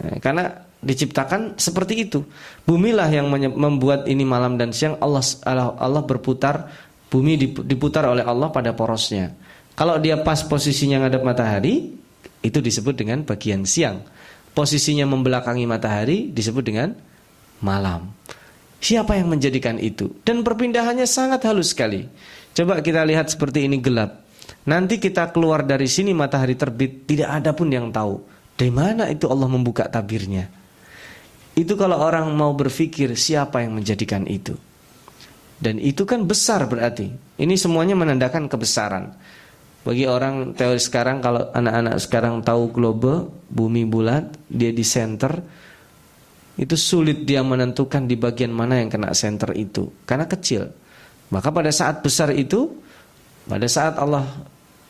eh, 0.00 0.16
Karena 0.16 0.48
diciptakan 0.84 1.56
seperti 1.56 2.06
itu 2.06 2.22
Bumilah 2.68 3.08
yang 3.08 3.32
membuat 3.32 4.06
ini 4.06 4.22
malam 4.22 4.60
dan 4.60 4.70
siang 4.70 5.00
Allah, 5.00 5.24
Allah, 5.42 5.74
Allah 5.80 6.02
berputar 6.04 6.70
Bumi 7.08 7.38
diputar 7.64 8.06
oleh 8.06 8.22
Allah 8.22 8.52
pada 8.52 8.76
porosnya 8.76 9.32
Kalau 9.74 9.98
dia 9.98 10.20
pas 10.20 10.44
posisinya 10.44 11.02
ngadap 11.02 11.24
matahari 11.24 11.96
Itu 12.44 12.60
disebut 12.60 12.94
dengan 12.94 13.24
bagian 13.24 13.64
siang 13.64 14.04
posisinya 14.54 15.04
membelakangi 15.10 15.66
matahari 15.66 16.30
disebut 16.30 16.64
dengan 16.64 16.94
malam. 17.60 18.14
Siapa 18.78 19.18
yang 19.18 19.34
menjadikan 19.34 19.76
itu? 19.82 20.14
Dan 20.22 20.46
perpindahannya 20.46 21.04
sangat 21.04 21.42
halus 21.50 21.74
sekali. 21.74 22.06
Coba 22.54 22.78
kita 22.80 23.02
lihat 23.02 23.34
seperti 23.34 23.66
ini 23.66 23.82
gelap. 23.82 24.22
Nanti 24.70 25.02
kita 25.02 25.34
keluar 25.34 25.66
dari 25.66 25.90
sini 25.90 26.14
matahari 26.14 26.54
terbit, 26.54 27.04
tidak 27.04 27.42
ada 27.42 27.50
pun 27.52 27.68
yang 27.68 27.90
tahu. 27.90 28.22
Dari 28.54 28.70
mana 28.70 29.10
itu 29.10 29.26
Allah 29.26 29.50
membuka 29.50 29.90
tabirnya? 29.90 30.46
Itu 31.54 31.78
kalau 31.78 32.02
orang 32.02 32.30
mau 32.34 32.50
berpikir 32.54 33.14
siapa 33.14 33.62
yang 33.62 33.78
menjadikan 33.78 34.26
itu. 34.26 34.58
Dan 35.58 35.78
itu 35.78 36.02
kan 36.02 36.26
besar 36.26 36.66
berarti. 36.66 37.08
Ini 37.38 37.54
semuanya 37.54 37.94
menandakan 37.94 38.50
kebesaran. 38.50 39.14
Bagi 39.84 40.08
orang 40.08 40.56
teori 40.56 40.80
sekarang 40.80 41.22
kalau 41.22 41.52
anak-anak 41.54 42.00
sekarang 42.02 42.40
tahu 42.42 42.72
globe, 42.74 43.30
bumi 43.52 43.86
bulat, 43.86 44.32
dia 44.48 44.72
di 44.72 44.82
center, 44.82 45.44
itu 46.54 46.74
sulit 46.78 47.26
dia 47.26 47.42
menentukan 47.42 48.06
di 48.06 48.14
bagian 48.14 48.54
mana 48.54 48.78
yang 48.78 48.86
kena 48.86 49.10
center 49.12 49.50
itu 49.52 49.90
karena 50.06 50.24
kecil. 50.24 50.70
Maka 51.34 51.50
pada 51.50 51.68
saat 51.74 51.98
besar 52.00 52.30
itu, 52.30 52.70
pada 53.44 53.66
saat 53.66 53.98
Allah 53.98 54.22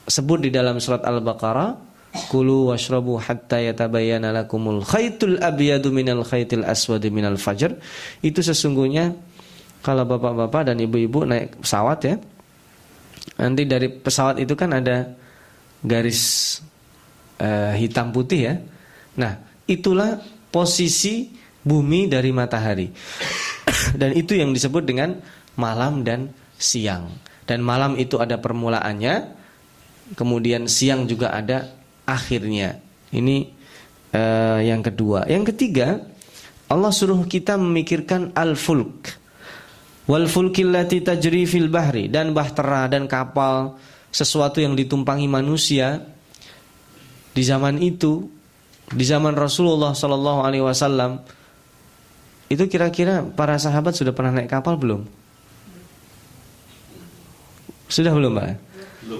sebut 0.04 0.44
di 0.44 0.50
dalam 0.52 0.76
surat 0.76 1.00
Al-Baqarah, 1.02 1.93
Kulu 2.14 2.70
washrabu 2.70 3.18
hatta 3.18 3.58
yatabayyana 3.58 4.30
lakumul 4.30 4.86
khaytul 4.86 5.42
abyadu 5.42 5.90
minal 5.90 6.22
khaytil 6.22 6.62
aswadi 6.62 7.10
minal 7.10 7.34
fajr. 7.34 7.74
Itu 8.22 8.38
sesungguhnya 8.38 9.18
kalau 9.82 10.06
bapak-bapak 10.06 10.70
dan 10.70 10.78
ibu-ibu 10.78 11.26
naik 11.26 11.58
pesawat 11.58 12.00
ya, 12.06 12.14
Nanti 13.34 13.66
dari 13.66 13.90
pesawat 13.90 14.38
itu 14.38 14.54
kan 14.54 14.70
ada 14.78 15.10
garis 15.82 16.22
uh, 17.42 17.74
hitam 17.74 18.14
putih 18.14 18.40
ya. 18.46 18.54
Nah, 19.18 19.42
itulah 19.66 20.22
posisi 20.54 21.34
bumi 21.64 22.06
dari 22.06 22.30
matahari. 22.30 22.88
dan 24.00 24.14
itu 24.14 24.38
yang 24.38 24.54
disebut 24.54 24.86
dengan 24.86 25.18
malam 25.58 26.06
dan 26.06 26.30
siang. 26.54 27.10
Dan 27.44 27.60
malam 27.60 27.98
itu 27.98 28.22
ada 28.22 28.38
permulaannya, 28.38 29.14
kemudian 30.14 30.70
siang 30.70 31.04
juga 31.10 31.34
ada 31.34 31.73
akhirnya. 32.04 32.80
Ini 33.10 33.36
uh, 34.14 34.60
yang 34.60 34.80
kedua. 34.80 35.26
Yang 35.28 35.54
ketiga, 35.54 36.00
Allah 36.70 36.92
suruh 36.92 37.24
kita 37.28 37.58
memikirkan 37.60 38.32
al-fulk 38.32 39.24
wal 40.04 40.28
fulkillati 40.28 41.00
tajri 41.00 41.48
fil 41.48 41.72
bahri 41.72 42.12
dan 42.12 42.36
bahtera 42.36 42.88
dan 42.92 43.08
kapal 43.08 43.80
sesuatu 44.12 44.60
yang 44.60 44.76
ditumpangi 44.76 45.24
manusia 45.24 46.04
di 47.32 47.40
zaman 47.40 47.80
itu 47.80 48.28
di 48.92 49.04
zaman 49.04 49.32
Rasulullah 49.32 49.96
Shallallahu 49.96 50.40
Alaihi 50.44 50.60
Wasallam 50.60 51.24
itu 52.52 52.64
kira-kira 52.68 53.24
para 53.24 53.56
sahabat 53.56 53.96
sudah 53.96 54.12
pernah 54.12 54.36
naik 54.36 54.52
kapal 54.52 54.76
belum? 54.76 55.08
Sudah 57.88 58.12
belum, 58.12 58.36
Pak? 58.36 58.46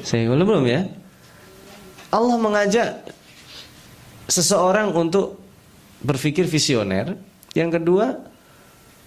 Saya 0.05 0.29
belum 0.29 0.47
belum 0.47 0.65
ya. 0.69 0.85
Allah 2.15 2.39
mengajak 2.39 3.11
seseorang 4.31 4.95
untuk 4.95 5.43
berpikir 5.99 6.47
visioner. 6.47 7.19
Yang 7.55 7.83
kedua, 7.83 8.07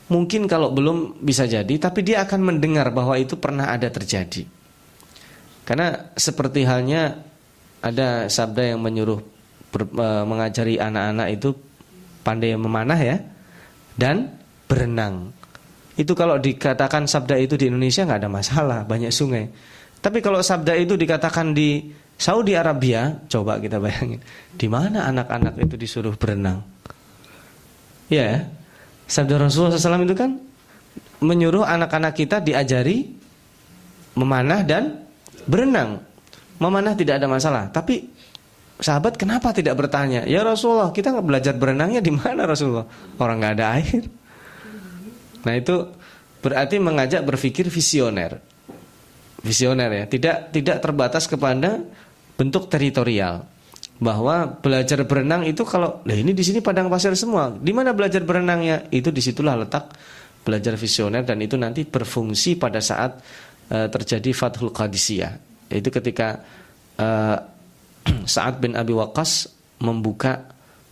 Mungkin 0.07 0.47
kalau 0.47 0.71
belum 0.71 1.19
bisa 1.19 1.43
jadi, 1.43 1.75
tapi 1.75 1.99
dia 1.99 2.23
akan 2.23 2.39
mendengar 2.55 2.95
bahwa 2.95 3.19
itu 3.19 3.35
pernah 3.35 3.67
ada 3.67 3.91
terjadi. 3.91 4.47
Karena 5.67 6.15
seperti 6.15 6.63
halnya 6.63 7.27
ada 7.83 8.31
sabda 8.31 8.71
yang 8.71 8.79
menyuruh 8.79 9.19
ber, 9.67 9.83
e, 9.83 10.07
mengajari 10.23 10.79
anak-anak 10.79 11.27
itu 11.35 11.51
pandai 12.23 12.55
memanah 12.55 12.95
ya 12.95 13.19
dan 13.99 14.31
berenang. 14.71 15.35
Itu 15.99 16.15
kalau 16.15 16.39
dikatakan 16.39 17.03
sabda 17.03 17.35
itu 17.35 17.59
di 17.59 17.67
Indonesia 17.67 18.07
nggak 18.07 18.23
ada 18.23 18.31
masalah, 18.31 18.79
banyak 18.87 19.11
sungai. 19.11 19.51
Tapi 19.99 20.23
kalau 20.23 20.39
sabda 20.39 20.71
itu 20.79 20.95
dikatakan 20.95 21.51
di 21.51 21.91
Saudi 22.17 22.57
Arabia, 22.57 23.21
coba 23.29 23.61
kita 23.61 23.77
bayangin, 23.77 24.17
di 24.57 24.65
mana 24.65 25.05
anak-anak 25.05 25.53
itu 25.61 25.77
disuruh 25.77 26.17
berenang? 26.17 26.65
Ya, 28.09 28.49
Sabda 29.05 29.37
Rasulullah 29.37 29.77
SAW 29.77 30.03
itu 30.03 30.17
kan 30.17 30.41
menyuruh 31.21 31.63
anak-anak 31.63 32.17
kita 32.17 32.41
diajari 32.41 33.13
memanah 34.17 34.65
dan 34.65 35.05
berenang. 35.45 36.01
Memanah 36.57 36.97
tidak 36.97 37.21
ada 37.21 37.29
masalah, 37.29 37.69
tapi 37.69 38.09
sahabat 38.81 39.13
kenapa 39.13 39.53
tidak 39.53 39.77
bertanya? 39.77 40.25
Ya 40.25 40.41
Rasulullah, 40.41 40.89
kita 40.89 41.13
nggak 41.13 41.27
belajar 41.27 41.53
berenangnya 41.53 42.01
di 42.01 42.09
mana 42.09 42.49
Rasulullah? 42.49 42.89
Orang 43.21 43.45
nggak 43.45 43.53
ada 43.61 43.65
air. 43.77 44.03
Nah 45.45 45.53
itu 45.53 45.75
berarti 46.41 46.81
mengajak 46.81 47.21
berpikir 47.21 47.69
visioner. 47.69 48.41
Visioner 49.45 49.89
ya, 49.93 50.05
tidak 50.09 50.49
tidak 50.49 50.77
terbatas 50.81 51.29
kepada 51.29 51.77
bentuk 52.37 52.69
teritorial. 52.69 53.43
Bahwa 53.97 54.45
belajar 54.45 55.01
berenang 55.09 55.41
itu 55.49 55.65
kalau 55.65 56.05
lah 56.05 56.13
ini 56.13 56.29
di 56.29 56.45
sini 56.45 56.61
padang 56.61 56.85
pasir 56.85 57.17
semua. 57.17 57.49
Di 57.49 57.73
mana 57.73 57.97
belajar 57.97 58.21
berenangnya? 58.21 58.85
Itu 58.93 59.09
di 59.09 59.25
situlah 59.25 59.57
letak 59.57 59.97
belajar 60.45 60.77
visioner 60.77 61.25
dan 61.25 61.41
itu 61.41 61.57
nanti 61.57 61.83
berfungsi 61.83 62.55
pada 62.61 62.77
saat 62.77 63.19
uh, 63.73 63.89
terjadi 63.89 64.31
Fathul 64.37 64.69
Qadisiyah. 64.69 65.33
Itu 65.73 65.89
ketika 65.89 66.39
uh, 67.01 67.37
Sa'ad 68.37 68.61
bin 68.61 68.77
Abi 68.77 68.93
Waqqas 68.93 69.49
membuka 69.81 70.45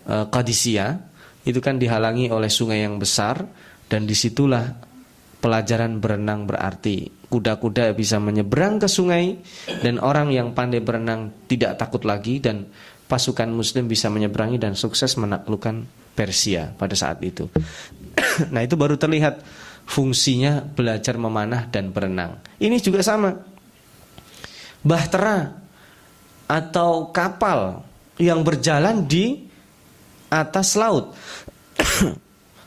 uh, 0.10 0.26
Qadisiyah 0.28 0.98
itu 1.46 1.62
kan 1.62 1.78
dihalangi 1.78 2.34
oleh 2.34 2.50
sungai 2.50 2.82
yang 2.82 2.98
besar 2.98 3.46
dan 3.86 4.10
di 4.10 4.18
situlah 4.18 4.66
pelajaran 5.46 6.02
berenang 6.02 6.50
berarti 6.50 7.06
kuda-kuda 7.30 7.94
bisa 7.94 8.18
menyeberang 8.18 8.82
ke 8.82 8.90
sungai 8.90 9.38
dan 9.86 10.02
orang 10.02 10.34
yang 10.34 10.58
pandai 10.58 10.82
berenang 10.82 11.46
tidak 11.46 11.78
takut 11.78 12.02
lagi 12.02 12.42
dan 12.42 12.66
pasukan 13.06 13.54
muslim 13.54 13.86
bisa 13.86 14.10
menyeberangi 14.10 14.58
dan 14.58 14.74
sukses 14.74 15.14
menaklukkan 15.22 15.86
Persia 16.18 16.74
pada 16.74 16.98
saat 16.98 17.22
itu. 17.22 17.46
nah, 18.54 18.66
itu 18.66 18.74
baru 18.74 18.98
terlihat 18.98 19.46
fungsinya 19.86 20.66
belajar 20.66 21.14
memanah 21.22 21.70
dan 21.70 21.94
berenang. 21.94 22.42
Ini 22.58 22.82
juga 22.82 23.06
sama. 23.06 23.38
Bahtera 24.82 25.62
atau 26.50 27.14
kapal 27.14 27.86
yang 28.18 28.42
berjalan 28.42 29.06
di 29.06 29.46
atas 30.34 30.74
laut 30.74 31.14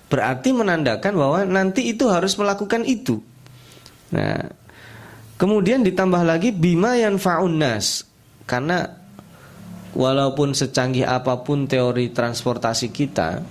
berarti 0.09 0.57
menandakan 0.57 1.13
bahwa 1.15 1.39
nanti 1.45 1.93
itu 1.93 2.09
harus 2.09 2.35
melakukan 2.41 2.85
itu. 2.89 3.21
Nah, 4.13 4.49
kemudian 5.37 5.85
ditambah 5.85 6.25
lagi 6.25 6.51
bima 6.51 6.97
yang 6.97 7.21
faunas 7.21 8.09
karena 8.49 8.89
walaupun 9.93 10.57
secanggih 10.57 11.05
apa 11.05 11.45
pun 11.45 11.69
teori 11.69 12.09
transportasi 12.13 12.89
kita, 12.89 13.45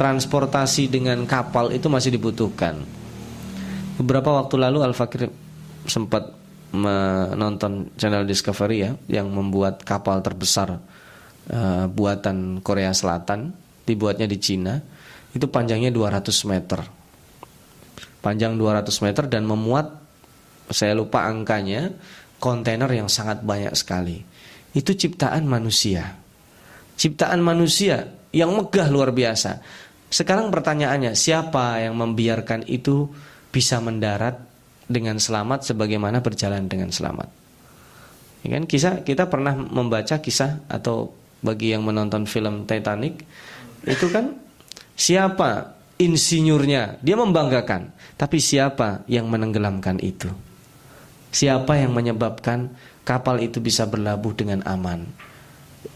transportasi 0.00 0.88
dengan 0.88 1.28
kapal 1.28 1.72
itu 1.76 1.92
masih 1.92 2.16
dibutuhkan. 2.16 2.80
Beberapa 4.00 4.32
waktu 4.32 4.56
lalu 4.56 4.80
Al 4.80 4.96
Fakir 4.96 5.28
sempat 5.84 6.40
menonton 6.72 7.92
channel 8.00 8.24
Discovery 8.24 8.78
ya 8.80 8.90
yang 9.10 9.28
membuat 9.28 9.82
kapal 9.82 10.22
terbesar 10.24 10.78
uh, 11.50 11.84
buatan 11.90 12.62
Korea 12.62 12.94
Selatan 12.94 13.52
dibuatnya 13.84 14.30
di 14.30 14.38
Cina 14.38 14.78
itu 15.34 15.46
panjangnya 15.46 15.94
200 15.94 16.50
meter. 16.50 16.80
Panjang 18.20 18.58
200 18.60 19.04
meter 19.06 19.24
dan 19.30 19.48
memuat 19.48 19.96
saya 20.70 20.94
lupa 20.94 21.26
angkanya 21.26 21.90
kontainer 22.38 22.88
yang 22.90 23.08
sangat 23.10 23.42
banyak 23.42 23.72
sekali. 23.74 24.22
Itu 24.70 24.94
ciptaan 24.94 25.48
manusia. 25.48 26.14
Ciptaan 26.94 27.40
manusia 27.42 28.06
yang 28.30 28.54
megah 28.54 28.86
luar 28.92 29.10
biasa. 29.10 29.58
Sekarang 30.10 30.50
pertanyaannya, 30.50 31.14
siapa 31.14 31.82
yang 31.82 31.94
membiarkan 31.94 32.66
itu 32.66 33.06
bisa 33.50 33.78
mendarat 33.78 34.38
dengan 34.90 35.22
selamat 35.22 35.70
sebagaimana 35.70 36.18
berjalan 36.18 36.66
dengan 36.66 36.90
selamat? 36.90 37.30
Ya 38.42 38.56
kan 38.56 38.64
kisah 38.66 39.06
kita 39.06 39.28
pernah 39.28 39.54
membaca 39.54 40.18
kisah 40.18 40.64
atau 40.66 41.12
bagi 41.44 41.72
yang 41.72 41.84
menonton 41.84 42.24
film 42.24 42.64
Titanic 42.64 43.22
itu 43.84 44.06
kan 44.12 44.36
Siapa 45.00 45.80
insinyurnya? 45.96 47.00
Dia 47.00 47.16
membanggakan. 47.16 47.88
Tapi 48.20 48.36
siapa 48.36 49.00
yang 49.08 49.32
menenggelamkan 49.32 49.96
itu? 50.04 50.28
Siapa 51.32 51.80
yang 51.80 51.96
menyebabkan 51.96 52.68
kapal 53.00 53.40
itu 53.40 53.64
bisa 53.64 53.88
berlabuh 53.88 54.36
dengan 54.36 54.60
aman? 54.68 55.08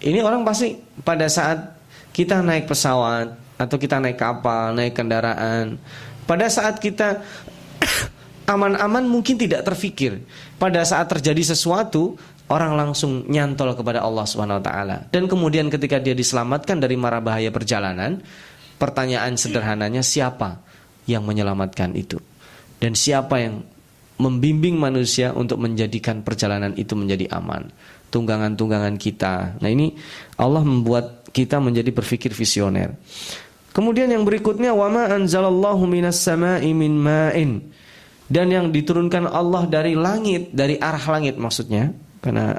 Ini 0.00 0.24
orang 0.24 0.40
pasti 0.40 0.80
pada 1.04 1.28
saat 1.28 1.76
kita 2.16 2.40
naik 2.40 2.64
pesawat 2.64 3.36
atau 3.60 3.76
kita 3.76 4.00
naik 4.00 4.16
kapal, 4.16 4.72
naik 4.72 4.96
kendaraan, 4.96 5.76
pada 6.24 6.48
saat 6.48 6.80
kita 6.80 7.20
aman-aman 8.54 9.04
mungkin 9.04 9.36
tidak 9.36 9.68
terfikir. 9.68 10.24
Pada 10.56 10.80
saat 10.80 11.12
terjadi 11.12 11.52
sesuatu, 11.52 12.16
orang 12.48 12.72
langsung 12.72 13.28
nyantol 13.28 13.76
kepada 13.76 14.00
Allah 14.00 14.24
Subhanahu 14.24 14.60
wa 14.60 14.64
taala. 14.64 14.96
Dan 15.12 15.28
kemudian 15.28 15.68
ketika 15.68 16.00
dia 16.00 16.16
diselamatkan 16.16 16.80
dari 16.80 16.96
mara 16.96 17.20
bahaya 17.20 17.52
perjalanan, 17.52 18.24
Pertanyaan 18.76 19.38
sederhananya 19.38 20.02
siapa 20.02 20.60
yang 21.06 21.22
menyelamatkan 21.24 21.94
itu? 21.94 22.18
Dan 22.82 22.98
siapa 22.98 23.40
yang 23.40 23.64
membimbing 24.18 24.78
manusia 24.78 25.34
untuk 25.34 25.62
menjadikan 25.62 26.26
perjalanan 26.26 26.74
itu 26.74 26.92
menjadi 26.98 27.30
aman? 27.32 27.70
Tunggangan-tunggangan 28.10 28.94
kita. 28.98 29.58
Nah 29.58 29.70
ini 29.70 29.94
Allah 30.38 30.62
membuat 30.62 31.26
kita 31.34 31.58
menjadi 31.58 31.90
berpikir 31.90 32.30
visioner. 32.30 32.94
Kemudian 33.74 34.06
yang 34.06 34.22
berikutnya 34.22 34.70
wama 34.70 35.10
anzalallahu 35.10 35.82
minas 35.90 36.22
sama'i 36.22 36.70
min 36.70 36.94
ma'in. 36.98 37.74
Dan 38.24 38.48
yang 38.48 38.70
diturunkan 38.70 39.28
Allah 39.28 39.68
dari 39.68 39.92
langit, 39.98 40.54
dari 40.54 40.80
arah 40.80 41.02
langit 41.12 41.36
maksudnya, 41.36 41.92
karena 42.24 42.56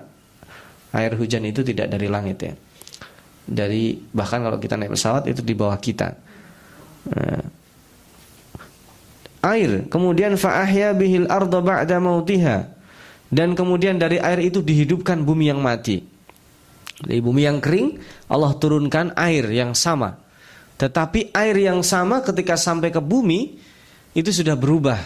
air 0.95 1.11
hujan 1.17 1.43
itu 1.43 1.65
tidak 1.65 1.91
dari 1.91 2.07
langit 2.07 2.37
ya 2.39 2.53
dari 3.45 4.01
bahkan 4.11 4.41
kalau 4.41 4.57
kita 4.57 4.73
naik 4.75 4.97
pesawat 4.97 5.29
itu 5.29 5.45
di 5.45 5.53
bawah 5.53 5.77
kita. 5.77 6.17
Nah. 7.13 7.45
Air, 9.45 9.85
kemudian 9.93 10.33
fa'ahya 10.41 10.97
bihil 10.97 11.29
arda 11.29 11.61
ba'da 11.61 12.01
mautiha. 12.01 12.65
Dan 13.29 13.53
kemudian 13.53 14.01
dari 14.01 14.17
air 14.17 14.41
itu 14.41 14.65
dihidupkan 14.65 15.21
bumi 15.21 15.53
yang 15.53 15.61
mati. 15.61 16.01
Dari 16.97 17.21
bumi 17.21 17.45
yang 17.45 17.61
kering, 17.61 18.01
Allah 18.25 18.57
turunkan 18.57 19.13
air 19.13 19.45
yang 19.53 19.77
sama. 19.77 20.17
Tetapi 20.81 21.29
air 21.35 21.55
yang 21.61 21.85
sama 21.85 22.25
ketika 22.25 22.57
sampai 22.57 22.89
ke 22.89 22.97
bumi 22.97 23.61
itu 24.17 24.31
sudah 24.33 24.57
berubah. 24.57 24.97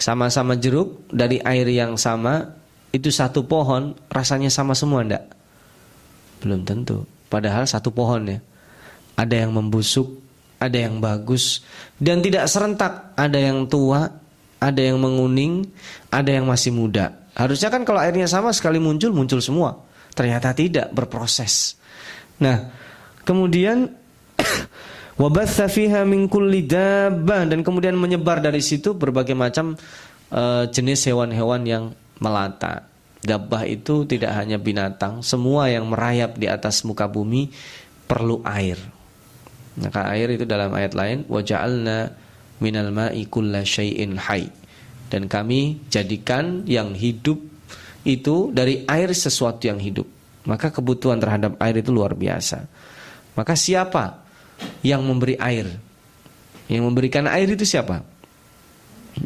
Sama-sama 0.00 0.56
jeruk 0.56 1.04
dari 1.12 1.36
air 1.44 1.68
yang 1.68 2.00
sama 2.00 2.56
itu 2.90 3.12
satu 3.12 3.44
pohon 3.44 3.92
rasanya 4.08 4.48
sama 4.48 4.72
semua 4.72 5.04
ndak? 5.04 5.39
Belum 6.40 6.64
tentu. 6.64 7.04
Padahal 7.30 7.68
satu 7.68 7.94
pohon 7.94 8.26
ya. 8.26 8.38
Ada 9.14 9.46
yang 9.46 9.52
membusuk, 9.52 10.18
ada 10.56 10.76
yang 10.76 10.98
bagus 10.98 11.62
dan 12.00 12.24
tidak 12.24 12.48
serentak. 12.48 13.12
Ada 13.14 13.38
yang 13.38 13.68
tua, 13.68 14.08
ada 14.60 14.80
yang 14.80 15.00
menguning, 15.00 15.64
ada 16.12 16.28
yang 16.28 16.48
masih 16.48 16.72
muda. 16.72 17.16
Harusnya 17.36 17.72
kan 17.72 17.86
kalau 17.86 18.02
airnya 18.02 18.26
sama 18.26 18.50
sekali 18.52 18.76
muncul 18.82 19.14
muncul 19.14 19.38
semua. 19.40 19.78
Ternyata 20.12 20.52
tidak 20.52 20.90
berproses. 20.90 21.78
Nah, 22.42 22.68
kemudian 23.22 23.88
wabatha 25.20 25.70
fiha 25.70 26.02
min 26.02 26.26
kulli 26.26 26.66
dan 26.66 27.60
kemudian 27.62 27.94
menyebar 27.94 28.42
dari 28.42 28.60
situ 28.60 28.96
berbagai 28.96 29.36
macam 29.38 29.78
uh, 30.34 30.64
jenis 30.68 31.06
hewan-hewan 31.06 31.62
yang 31.62 31.84
melata. 32.18 32.89
Dabbah 33.20 33.68
itu 33.68 34.08
tidak 34.08 34.32
hanya 34.32 34.56
binatang, 34.56 35.20
semua 35.20 35.68
yang 35.68 35.84
merayap 35.92 36.40
di 36.40 36.48
atas 36.48 36.88
muka 36.88 37.04
bumi 37.04 37.52
perlu 38.08 38.40
air. 38.48 38.80
Maka 39.76 40.08
air 40.16 40.34
itu 40.34 40.48
dalam 40.48 40.72
ayat 40.72 40.96
lain 40.96 41.28
waja'alna 41.28 42.16
minal 42.64 42.88
ma'i 42.92 43.28
kulla 43.28 43.60
syai'in 43.60 44.16
hayy. 44.16 44.48
Dan 45.12 45.28
kami 45.28 45.84
jadikan 45.92 46.64
yang 46.64 46.96
hidup 46.96 47.36
itu 48.08 48.48
dari 48.56 48.88
air 48.88 49.12
sesuatu 49.12 49.68
yang 49.68 49.76
hidup. 49.76 50.08
Maka 50.48 50.72
kebutuhan 50.72 51.20
terhadap 51.20 51.60
air 51.60 51.76
itu 51.76 51.92
luar 51.92 52.16
biasa. 52.16 52.64
Maka 53.36 53.52
siapa 53.52 54.24
yang 54.80 55.04
memberi 55.04 55.36
air? 55.36 55.68
Yang 56.70 56.82
memberikan 56.88 57.28
air 57.28 57.50
itu 57.50 57.68
siapa? 57.68 58.00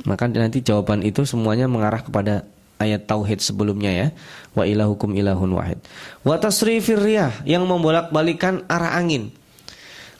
Maka 0.08 0.26
nanti 0.26 0.64
jawaban 0.64 1.04
itu 1.06 1.22
semuanya 1.22 1.70
mengarah 1.70 2.02
kepada 2.02 2.42
ayat 2.78 3.06
tauhid 3.06 3.40
sebelumnya 3.40 3.90
ya. 3.90 4.08
Wa 4.54 4.64
ilahukum 4.66 5.14
ilahun 5.14 5.50
wahid. 5.54 5.78
Wa 6.22 6.38
tasrifir 6.38 7.00
riyah 7.00 7.44
yang 7.46 7.66
membolak-balikan 7.66 8.66
arah 8.70 8.94
angin. 8.98 9.34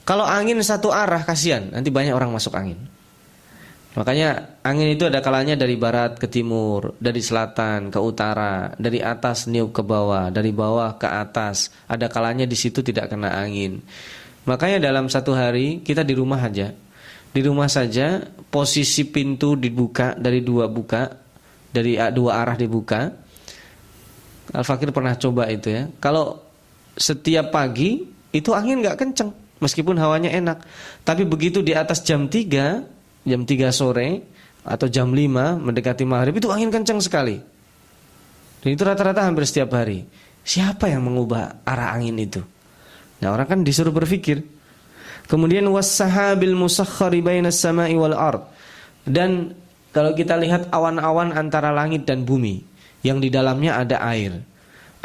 Kalau 0.04 0.28
angin 0.28 0.60
satu 0.60 0.92
arah 0.92 1.24
kasihan, 1.24 1.72
nanti 1.72 1.88
banyak 1.88 2.12
orang 2.12 2.28
masuk 2.28 2.52
angin. 2.52 2.76
Makanya 3.94 4.58
angin 4.66 4.90
itu 4.90 5.06
ada 5.06 5.22
kalanya 5.22 5.54
dari 5.54 5.78
barat 5.78 6.18
ke 6.18 6.26
timur, 6.26 6.98
dari 6.98 7.22
selatan 7.22 7.94
ke 7.94 7.98
utara, 8.02 8.74
dari 8.74 8.98
atas 8.98 9.46
niup 9.46 9.70
ke 9.70 9.86
bawah, 9.86 10.34
dari 10.34 10.50
bawah 10.50 10.98
ke 10.98 11.06
atas. 11.06 11.70
Ada 11.86 12.10
kalanya 12.10 12.42
di 12.42 12.58
situ 12.58 12.82
tidak 12.82 13.14
kena 13.14 13.38
angin. 13.38 13.78
Makanya 14.50 14.90
dalam 14.90 15.06
satu 15.06 15.32
hari 15.32 15.80
kita 15.86 16.02
di 16.02 16.12
rumah 16.18 16.42
aja. 16.42 16.74
Di 17.34 17.40
rumah 17.42 17.70
saja 17.70 18.18
posisi 18.50 19.06
pintu 19.06 19.54
dibuka 19.54 20.14
dari 20.18 20.42
dua 20.42 20.66
buka 20.66 21.23
dari 21.74 21.98
dua 22.14 22.46
arah 22.46 22.54
dibuka. 22.54 23.10
Al-Fakir 24.54 24.94
pernah 24.94 25.18
coba 25.18 25.50
itu 25.50 25.74
ya. 25.74 25.90
Kalau 25.98 26.38
setiap 26.94 27.50
pagi 27.50 28.06
itu 28.30 28.54
angin 28.54 28.78
nggak 28.78 28.94
kenceng 28.94 29.34
meskipun 29.58 29.98
hawanya 29.98 30.30
enak. 30.30 30.62
Tapi 31.02 31.26
begitu 31.26 31.58
di 31.58 31.74
atas 31.74 32.06
jam 32.06 32.30
3 32.30 33.26
jam 33.26 33.40
3 33.42 33.74
sore 33.74 34.22
atau 34.62 34.87
jam 34.87 35.10
5 35.10 35.58
mendekati 35.58 36.06
maghrib 36.06 36.38
itu 36.38 36.52
angin 36.54 36.70
kencang 36.70 37.02
sekali. 37.02 37.37
Dan 38.62 38.68
itu 38.72 38.82
rata-rata 38.87 39.26
hampir 39.26 39.44
setiap 39.44 39.76
hari. 39.76 40.06
Siapa 40.44 40.88
yang 40.88 41.04
mengubah 41.08 41.64
arah 41.64 41.96
angin 41.96 42.16
itu? 42.20 42.40
Nah, 43.20 43.32
orang 43.32 43.48
kan 43.48 43.60
disuruh 43.64 43.92
berpikir. 43.92 44.44
Kemudian 45.24 45.64
was-sahabil 45.72 46.52
musakhkhari 46.52 47.24
bainas 47.24 47.56
sama'i 47.60 47.96
wal 47.96 48.12
ard. 48.12 48.44
Dan 49.04 49.56
kalau 49.94 50.11
kita 50.11 50.35
lihat 50.35 50.74
awan-awan 50.74 51.30
antara 51.30 51.70
langit 51.70 52.02
dan 52.02 52.26
bumi 52.26 52.66
yang 53.07 53.22
di 53.22 53.30
dalamnya 53.30 53.78
ada 53.78 54.02
air. 54.02 54.42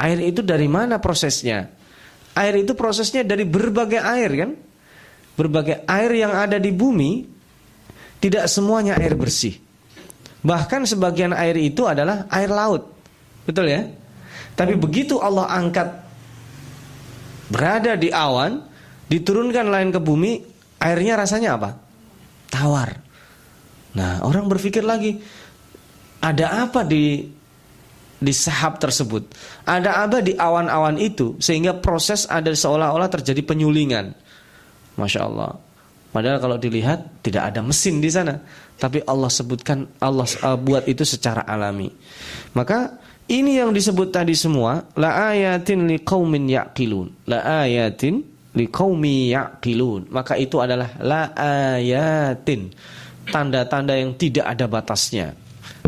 Air 0.01 0.19
itu 0.25 0.41
dari 0.41 0.65
mana 0.65 0.97
prosesnya? 0.97 1.69
Air 2.33 2.65
itu 2.65 2.73
prosesnya 2.73 3.21
dari 3.21 3.45
berbagai 3.45 4.01
air 4.01 4.31
kan? 4.33 4.51
Berbagai 5.37 5.85
air 5.85 6.11
yang 6.17 6.33
ada 6.33 6.57
di 6.57 6.73
bumi 6.73 7.21
tidak 8.17 8.49
semuanya 8.49 8.97
air 8.97 9.13
bersih. 9.13 9.61
Bahkan 10.41 10.89
sebagian 10.89 11.37
air 11.37 11.53
itu 11.61 11.85
adalah 11.85 12.25
air 12.33 12.49
laut. 12.49 12.89
Betul 13.45 13.69
ya? 13.69 13.85
Tapi 14.57 14.73
begitu 14.73 15.21
Allah 15.21 15.53
angkat 15.53 16.01
berada 17.53 17.93
di 17.93 18.09
awan, 18.09 18.65
diturunkan 19.05 19.69
lain 19.69 19.89
ke 19.93 19.99
bumi, 20.01 20.41
airnya 20.81 21.13
rasanya 21.19 21.61
apa? 21.61 21.69
Tawar. 22.49 23.08
Nah, 23.97 24.21
orang 24.21 24.45
berpikir 24.45 24.85
lagi, 24.85 25.17
ada 26.21 26.67
apa 26.67 26.85
di 26.85 27.25
di 28.19 28.33
sahab 28.35 28.77
tersebut? 28.77 29.31
Ada 29.63 30.05
apa 30.05 30.19
di 30.19 30.35
awan-awan 30.35 30.99
itu 30.99 31.39
sehingga 31.39 31.79
proses 31.79 32.27
ada 32.27 32.51
seolah-olah 32.51 33.09
terjadi 33.09 33.41
penyulingan? 33.41 34.11
Masya 34.99 35.21
Allah. 35.25 35.55
Padahal 36.09 36.41
kalau 36.41 36.57
dilihat 36.57 37.21
tidak 37.21 37.53
ada 37.53 37.61
mesin 37.61 38.01
di 38.01 38.09
sana, 38.09 38.41
tapi 38.81 39.05
Allah 39.05 39.29
sebutkan 39.29 39.85
Allah 40.01 40.25
uh, 40.41 40.57
buat 40.57 40.89
itu 40.89 41.05
secara 41.05 41.45
alami. 41.45 41.87
Maka 42.57 42.97
ini 43.29 43.61
yang 43.61 43.69
disebut 43.69 44.09
tadi 44.09 44.33
semua 44.33 44.89
la 44.97 45.29
ayatin 45.29 45.85
liqaumin 45.85 46.49
yaqilun. 46.49 47.29
La 47.29 47.61
ayatin 47.61 48.25
liqaumi 48.57 49.37
yaqilun. 49.37 50.09
Maka 50.09 50.33
itu 50.41 50.57
adalah 50.57 50.97
la 50.97 51.29
ayatin. 51.37 52.73
Tanda-tanda 53.29 53.93
yang 53.93 54.17
tidak 54.17 54.45
ada 54.45 54.65
batasnya. 54.65 55.37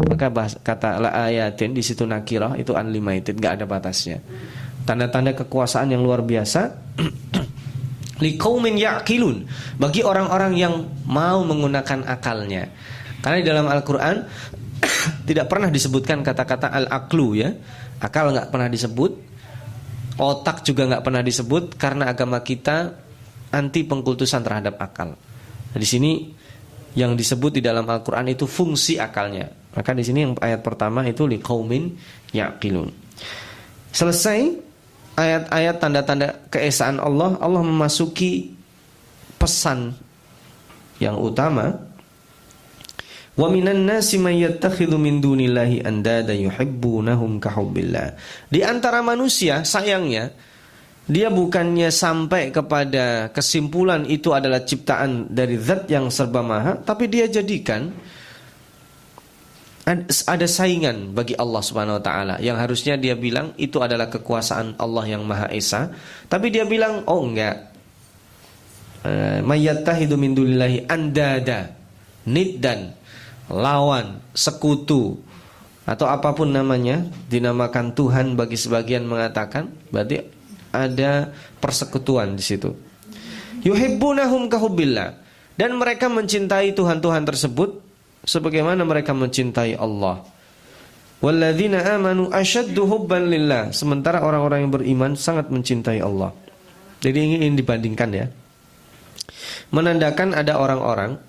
Maka 0.02 0.28
bahas, 0.34 0.54
kata 0.58 0.98
la 0.98 1.10
ayatin 1.30 1.74
di 1.76 1.84
situ 1.86 2.06
nakirah 2.06 2.58
itu 2.58 2.74
unlimited, 2.74 3.38
enggak 3.38 3.62
ada 3.62 3.66
batasnya. 3.70 4.22
Tanda-tanda 4.86 5.38
kekuasaan 5.38 5.94
yang 5.94 6.02
luar 6.02 6.26
biasa 6.26 6.74
liqaumin 8.24 8.78
yaqilun 8.78 9.46
bagi 9.78 10.02
orang-orang 10.02 10.54
yang 10.58 10.74
mau 11.06 11.46
menggunakan 11.46 12.06
akalnya. 12.06 12.70
Karena 13.22 13.38
di 13.38 13.46
dalam 13.46 13.66
Al-Qur'an 13.70 14.26
tidak 15.30 15.46
pernah 15.50 15.70
disebutkan 15.70 16.26
kata-kata 16.26 16.74
al-aklu 16.74 17.38
ya. 17.38 17.50
Akal 18.02 18.34
nggak 18.34 18.50
pernah 18.50 18.70
disebut. 18.70 19.12
Otak 20.18 20.66
juga 20.66 20.90
nggak 20.90 21.04
pernah 21.06 21.22
disebut 21.22 21.78
karena 21.78 22.10
agama 22.10 22.42
kita 22.42 22.94
anti 23.54 23.86
pengkultusan 23.86 24.42
terhadap 24.42 24.78
akal. 24.82 25.14
Nah, 25.72 25.78
di 25.78 25.88
sini 25.88 26.41
yang 26.98 27.16
disebut 27.16 27.60
di 27.60 27.62
dalam 27.64 27.88
Al-Qur'an 27.88 28.28
itu 28.28 28.48
fungsi 28.48 29.00
akalnya. 29.00 29.48
Maka 29.72 29.96
di 29.96 30.04
sini 30.04 30.28
yang 30.28 30.34
ayat 30.40 30.60
pertama 30.60 31.08
itu 31.08 31.24
liqaumin 31.24 31.96
yaqilun. 32.36 32.92
Selesai 33.92 34.40
ayat-ayat 35.16 35.76
tanda-tanda 35.80 36.28
keesaan 36.52 37.00
Allah, 37.00 37.40
Allah 37.40 37.64
memasuki 37.64 38.56
pesan 39.40 39.96
yang 41.00 41.18
utama 41.18 41.92
Wa 43.32 43.48
minan 43.48 43.88
nasi 43.88 44.20
may 44.20 44.44
yattakhidhu 44.44 45.00
min 45.00 45.24
dunillahi 45.24 45.88
andada 45.88 46.36
yuhibbunahum 46.36 47.40
kahubbillah. 47.40 48.20
Di 48.52 48.60
antara 48.60 49.00
manusia 49.00 49.64
sayangnya 49.64 50.36
dia 51.12 51.28
bukannya 51.28 51.92
sampai 51.92 52.56
kepada 52.56 53.28
kesimpulan 53.36 54.08
itu 54.08 54.32
adalah 54.32 54.64
ciptaan 54.64 55.28
dari 55.28 55.60
zat 55.60 55.92
yang 55.92 56.08
serba 56.08 56.40
maha, 56.40 56.80
tapi 56.80 57.12
dia 57.12 57.28
jadikan 57.28 57.92
ada 60.24 60.48
saingan 60.48 61.12
bagi 61.12 61.36
Allah 61.36 61.60
Subhanahu 61.60 62.00
wa 62.00 62.04
taala 62.04 62.36
yang 62.40 62.56
harusnya 62.56 62.96
dia 62.96 63.20
bilang 63.20 63.52
itu 63.60 63.84
adalah 63.84 64.08
kekuasaan 64.08 64.80
Allah 64.80 65.04
yang 65.04 65.28
Maha 65.28 65.52
Esa, 65.52 65.92
tapi 66.32 66.48
dia 66.48 66.64
bilang 66.64 67.04
oh 67.12 67.28
enggak. 67.28 67.68
Uh, 69.02 69.42
Mayyattahidu 69.42 70.14
min 70.14 70.38
dunillahi 70.38 70.86
andada 70.86 71.74
niddan 72.30 72.94
lawan, 73.50 74.22
sekutu 74.32 75.18
atau 75.84 76.06
apa 76.06 76.38
pun 76.38 76.54
namanya 76.54 77.02
dinamakan 77.28 77.98
Tuhan 77.98 78.38
bagi 78.38 78.56
sebagian 78.56 79.10
mengatakan 79.10 79.74
berarti 79.90 80.41
ada 80.72 81.32
persekutuan 81.60 82.36
di 82.36 82.44
situ. 82.44 82.72
Yuhibbunahum 83.62 84.50
kahubbillah 84.50 85.22
dan 85.60 85.78
mereka 85.78 86.10
mencintai 86.10 86.74
Tuhan-Tuhan 86.74 87.24
tersebut 87.28 87.84
sebagaimana 88.26 88.82
mereka 88.82 89.14
mencintai 89.14 89.78
Allah. 89.78 90.26
Walladzina 91.22 91.86
amanu 91.86 92.34
asyaddu 92.34 92.82
hubban 92.90 93.30
lillah. 93.30 93.70
Sementara 93.70 94.26
orang-orang 94.26 94.66
yang 94.66 94.74
beriman 94.74 95.12
sangat 95.14 95.54
mencintai 95.54 96.02
Allah. 96.02 96.34
Jadi 96.98 97.38
ini 97.38 97.46
dibandingkan 97.54 98.10
ya. 98.10 98.26
Menandakan 99.70 100.34
ada 100.34 100.58
orang-orang 100.58 101.22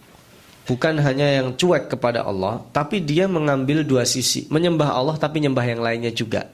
bukan 0.64 0.96
hanya 0.96 1.28
yang 1.42 1.52
cuek 1.60 1.92
kepada 1.92 2.24
Allah, 2.24 2.64
tapi 2.72 3.04
dia 3.04 3.28
mengambil 3.28 3.84
dua 3.84 4.08
sisi, 4.08 4.48
menyembah 4.48 4.96
Allah 4.96 5.16
tapi 5.20 5.44
nyembah 5.44 5.64
yang 5.64 5.80
lainnya 5.84 6.12
juga. 6.12 6.48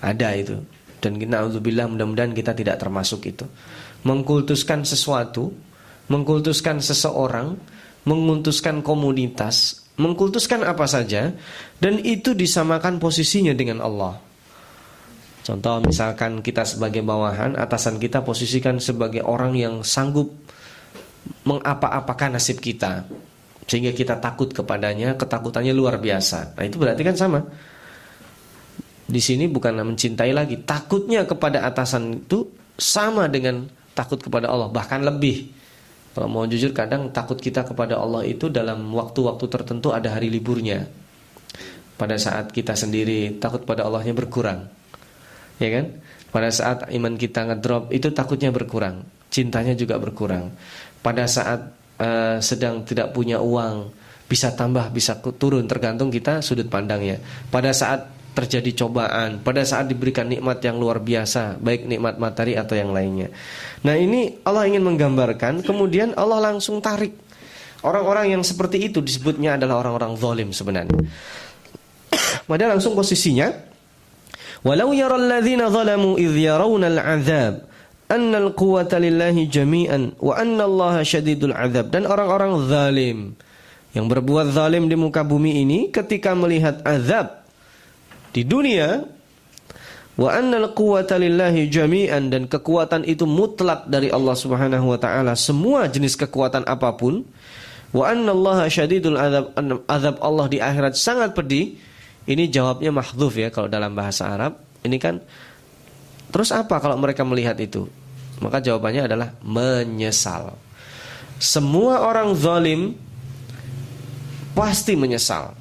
Ada 0.00 0.28
itu. 0.38 0.56
Dan 0.98 1.16
kita 1.16 1.46
alhamdulillah 1.46 1.86
mudah-mudahan 1.86 2.34
kita 2.34 2.52
tidak 2.54 2.82
termasuk 2.82 3.26
itu. 3.30 3.46
Mengkultuskan 4.02 4.82
sesuatu, 4.82 5.50
mengkultuskan 6.10 6.82
seseorang, 6.82 7.54
mengkultuskan 8.06 8.82
komunitas, 8.82 9.86
mengkultuskan 9.98 10.62
apa 10.62 10.86
saja 10.86 11.34
dan 11.82 11.98
itu 12.00 12.32
disamakan 12.32 13.02
posisinya 13.02 13.52
dengan 13.52 13.82
Allah. 13.82 14.18
Contoh 15.42 15.80
misalkan 15.80 16.44
kita 16.44 16.62
sebagai 16.68 17.00
bawahan, 17.00 17.56
atasan 17.56 17.96
kita 17.96 18.20
posisikan 18.20 18.78
sebagai 18.78 19.24
orang 19.24 19.56
yang 19.56 19.80
sanggup 19.80 20.28
mengapa-apakan 21.44 22.36
nasib 22.36 22.60
kita 22.60 23.08
sehingga 23.68 23.92
kita 23.92 24.16
takut 24.16 24.48
kepadanya, 24.48 25.16
ketakutannya 25.20 25.76
luar 25.76 26.00
biasa. 26.00 26.56
Nah, 26.56 26.64
itu 26.64 26.80
berarti 26.80 27.04
kan 27.04 27.16
sama. 27.16 27.40
Di 29.08 29.20
sini 29.24 29.48
bukan 29.48 29.80
mencintai 29.80 30.36
lagi, 30.36 30.60
takutnya 30.68 31.24
kepada 31.24 31.64
atasan 31.64 32.28
itu 32.28 32.44
sama 32.76 33.24
dengan 33.32 33.64
takut 33.96 34.20
kepada 34.20 34.52
Allah, 34.52 34.68
bahkan 34.68 35.00
lebih. 35.00 35.48
Kalau 36.12 36.28
mau 36.28 36.44
jujur 36.44 36.76
kadang 36.76 37.08
takut 37.14 37.40
kita 37.40 37.64
kepada 37.64 37.96
Allah 37.96 38.26
itu 38.28 38.52
dalam 38.52 38.92
waktu-waktu 38.92 39.44
tertentu 39.48 39.96
ada 39.96 40.12
hari 40.12 40.28
liburnya. 40.28 40.84
Pada 41.98 42.20
saat 42.20 42.52
kita 42.52 42.76
sendiri 42.76 43.40
takut 43.40 43.64
pada 43.64 43.88
Allahnya 43.88 44.12
berkurang. 44.12 44.68
Ya 45.58 45.68
kan? 45.72 45.98
Pada 46.28 46.52
saat 46.52 46.86
iman 46.92 47.16
kita 47.16 47.48
ngedrop 47.48 47.90
itu 47.90 48.12
takutnya 48.12 48.52
berkurang, 48.52 49.02
cintanya 49.32 49.72
juga 49.72 49.96
berkurang 49.96 50.52
pada 51.00 51.24
saat 51.24 51.72
uh, 52.02 52.36
sedang 52.42 52.82
tidak 52.82 53.14
punya 53.14 53.38
uang 53.38 53.90
bisa 54.28 54.52
tambah 54.52 54.92
bisa 54.92 55.16
turun 55.40 55.64
tergantung 55.64 56.12
kita 56.12 56.44
sudut 56.44 56.68
pandangnya 56.68 57.16
pada 57.48 57.72
saat 57.72 58.17
terjadi 58.38 58.86
cobaan 58.86 59.42
pada 59.42 59.66
saat 59.66 59.90
diberikan 59.90 60.30
nikmat 60.30 60.62
yang 60.62 60.78
luar 60.78 61.02
biasa 61.02 61.58
baik 61.58 61.90
nikmat 61.90 62.22
materi 62.22 62.54
atau 62.54 62.78
yang 62.78 62.94
lainnya. 62.94 63.34
Nah 63.82 63.98
ini 63.98 64.38
Allah 64.46 64.70
ingin 64.70 64.86
menggambarkan 64.86 65.66
kemudian 65.66 66.14
Allah 66.14 66.38
langsung 66.38 66.78
tarik. 66.78 67.18
Orang-orang 67.82 68.38
yang 68.38 68.42
seperti 68.46 68.86
itu 68.86 69.02
disebutnya 69.02 69.58
adalah 69.58 69.82
orang-orang 69.82 70.14
zalim 70.18 70.48
sebenarnya. 70.54 70.94
Padahal 72.50 72.78
langsung 72.78 72.94
posisinya 72.94 73.50
walau 74.62 74.94
yaral 74.94 75.26
ladzina 75.26 75.66
zalamu 75.70 76.14
idh 76.14 76.38
yarawna 76.38 76.90
al-'adzab 76.90 77.66
annal 78.10 78.54
quwwata 78.56 78.98
lillahi 78.98 79.46
jami'an 79.46 80.18
wa 80.18 80.34
anna 80.34 80.66
Allah 80.66 81.02
syadidul 81.04 81.54
azab 81.54 81.92
dan 81.92 82.08
orang-orang 82.08 82.66
zalim 82.66 83.18
yang 83.92 84.10
berbuat 84.10 84.52
zalim 84.52 84.90
di 84.90 84.96
muka 84.98 85.22
bumi 85.22 85.62
ini 85.62 85.78
ketika 85.92 86.34
melihat 86.34 86.80
azab 86.82 87.37
di 88.34 88.42
dunia 88.44 89.02
wa 90.18 90.28
annal 90.34 90.74
quwwata 90.74 91.16
lillahi 91.16 91.70
jami'an 91.70 92.28
dan 92.28 92.50
kekuatan 92.50 93.06
itu 93.06 93.22
mutlak 93.24 93.86
dari 93.86 94.10
Allah 94.10 94.34
Subhanahu 94.34 94.94
wa 94.94 94.98
taala 94.98 95.38
semua 95.38 95.86
jenis 95.86 96.18
kekuatan 96.18 96.66
apa 96.66 96.94
pun 96.98 97.22
wa 97.94 98.04
anna 98.04 98.34
Allah 98.34 98.66
syadidul 98.66 99.16
azab 99.16 99.54
azab 99.86 100.16
Allah 100.20 100.46
di 100.50 100.58
akhirat 100.58 100.98
sangat 100.98 101.32
pedih 101.32 101.78
ini 102.28 102.50
jawabnya 102.50 102.92
mahdzuf 102.92 103.32
ya 103.38 103.48
kalau 103.48 103.70
dalam 103.70 103.94
bahasa 103.94 104.28
Arab 104.28 104.58
ini 104.82 104.98
kan 105.00 105.22
Terus 106.28 106.52
apa 106.52 106.76
kalau 106.80 106.96
mereka 107.00 107.24
melihat 107.24 107.56
itu? 107.56 107.88
Maka 108.38 108.60
jawabannya 108.60 109.08
adalah 109.08 109.28
menyesal. 109.40 110.54
Semua 111.40 112.04
orang 112.04 112.36
zalim 112.36 112.94
pasti 114.52 114.94
menyesal. 114.94 115.56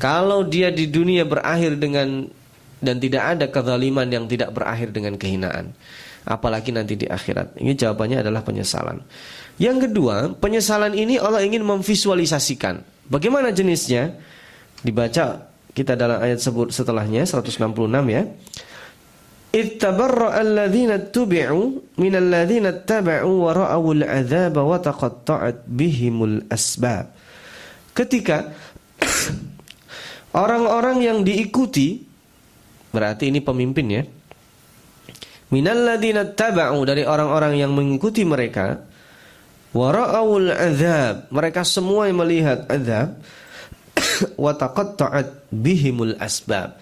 Kalau 0.00 0.48
dia 0.48 0.72
di 0.72 0.88
dunia 0.88 1.28
berakhir 1.28 1.76
dengan 1.76 2.24
dan 2.80 2.96
tidak 2.96 3.22
ada 3.36 3.46
kezaliman 3.52 4.08
yang 4.08 4.24
tidak 4.24 4.56
berakhir 4.56 4.88
dengan 4.90 5.14
kehinaan. 5.20 5.76
Apalagi 6.24 6.72
nanti 6.72 6.96
di 6.96 7.04
akhirat. 7.04 7.60
Ini 7.60 7.76
jawabannya 7.76 8.24
adalah 8.24 8.40
penyesalan. 8.40 9.04
Yang 9.60 9.88
kedua, 9.88 10.32
penyesalan 10.40 10.96
ini 10.96 11.20
Allah 11.20 11.44
ingin 11.44 11.60
memvisualisasikan. 11.64 12.80
Bagaimana 13.12 13.52
jenisnya? 13.52 14.16
Dibaca 14.80 15.52
kita 15.76 15.92
dalam 15.92 16.16
ayat 16.20 16.40
sebut 16.40 16.72
setelahnya 16.72 17.28
166 17.28 17.60
ya. 18.08 18.22
Ittabarra 19.50 20.40
tubi'u 21.10 21.82
min 21.98 22.12
taba'u 22.86 23.32
wa 23.44 23.50
ra'awul 23.50 24.04
wa 24.56 24.78
taqatta'at 24.78 25.66
bihimul 25.66 26.46
asbab. 26.48 27.10
Ketika 27.90 28.54
orang-orang 30.34 31.02
yang 31.02 31.18
diikuti 31.26 32.10
berarti 32.90 33.30
ini 33.30 33.40
pemimpin 33.42 33.86
ya. 33.90 34.02
Minalladina 35.50 36.30
taba'u 36.30 36.78
dari 36.86 37.02
orang-orang 37.02 37.58
yang 37.58 37.74
mengikuti 37.74 38.22
mereka 38.22 38.86
wara'awul 39.74 40.50
azab 40.50 41.26
mereka 41.34 41.66
semua 41.66 42.06
yang 42.06 42.22
melihat 42.22 42.70
azab 42.70 43.18
wa 44.44 44.52
taqatta'at 44.54 45.50
bihimul 45.50 46.14
asbab. 46.22 46.78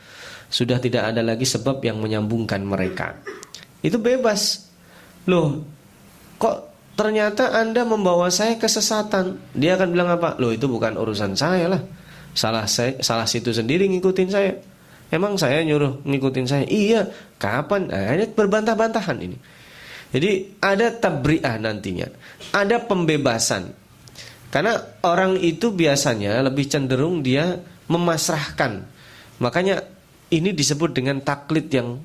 Sudah 0.49 0.81
tidak 0.81 1.13
ada 1.13 1.21
lagi 1.21 1.45
sebab 1.45 1.81
yang 1.85 2.01
menyambungkan 2.01 2.61
mereka. 2.65 3.17
Itu 3.81 4.01
bebas. 4.01 4.69
Loh 5.29 5.65
kok 6.41 6.73
ternyata 6.97 7.57
anda 7.57 7.85
membawa 7.89 8.29
saya 8.33 8.57
kesesatan 8.61 9.57
dia 9.57 9.81
akan 9.81 9.89
bilang 9.93 10.09
apa? 10.13 10.37
Loh 10.37 10.53
itu 10.53 10.69
bukan 10.69 10.97
urusan 10.97 11.33
saya 11.37 11.73
lah 11.73 11.83
salah 12.39 12.71
saya 12.71 13.03
salah 13.03 13.27
situ 13.27 13.51
sendiri 13.51 13.91
ngikutin 13.91 14.31
saya 14.31 14.55
Emang 15.09 15.41
saya 15.41 15.65
nyuruh 15.65 16.05
ngikutin 16.05 16.47
saya? 16.47 16.65
Iya. 16.69 17.09
Kapan? 17.41 17.89
Nah, 17.89 18.13
ini 18.13 18.29
berbantah-bantahan 18.29 19.17
ini. 19.25 19.37
Jadi 20.13 20.61
ada 20.61 20.93
tabriah 20.93 21.57
nantinya. 21.57 22.09
Ada 22.53 22.85
pembebasan. 22.85 23.73
Karena 24.49 24.77
orang 25.05 25.41
itu 25.41 25.73
biasanya 25.73 26.41
lebih 26.45 26.69
cenderung 26.69 27.25
dia 27.25 27.57
memasrahkan. 27.89 28.85
Makanya 29.41 29.85
ini 30.29 30.53
disebut 30.53 30.93
dengan 30.93 31.25
taklid 31.25 31.73
yang 31.73 32.01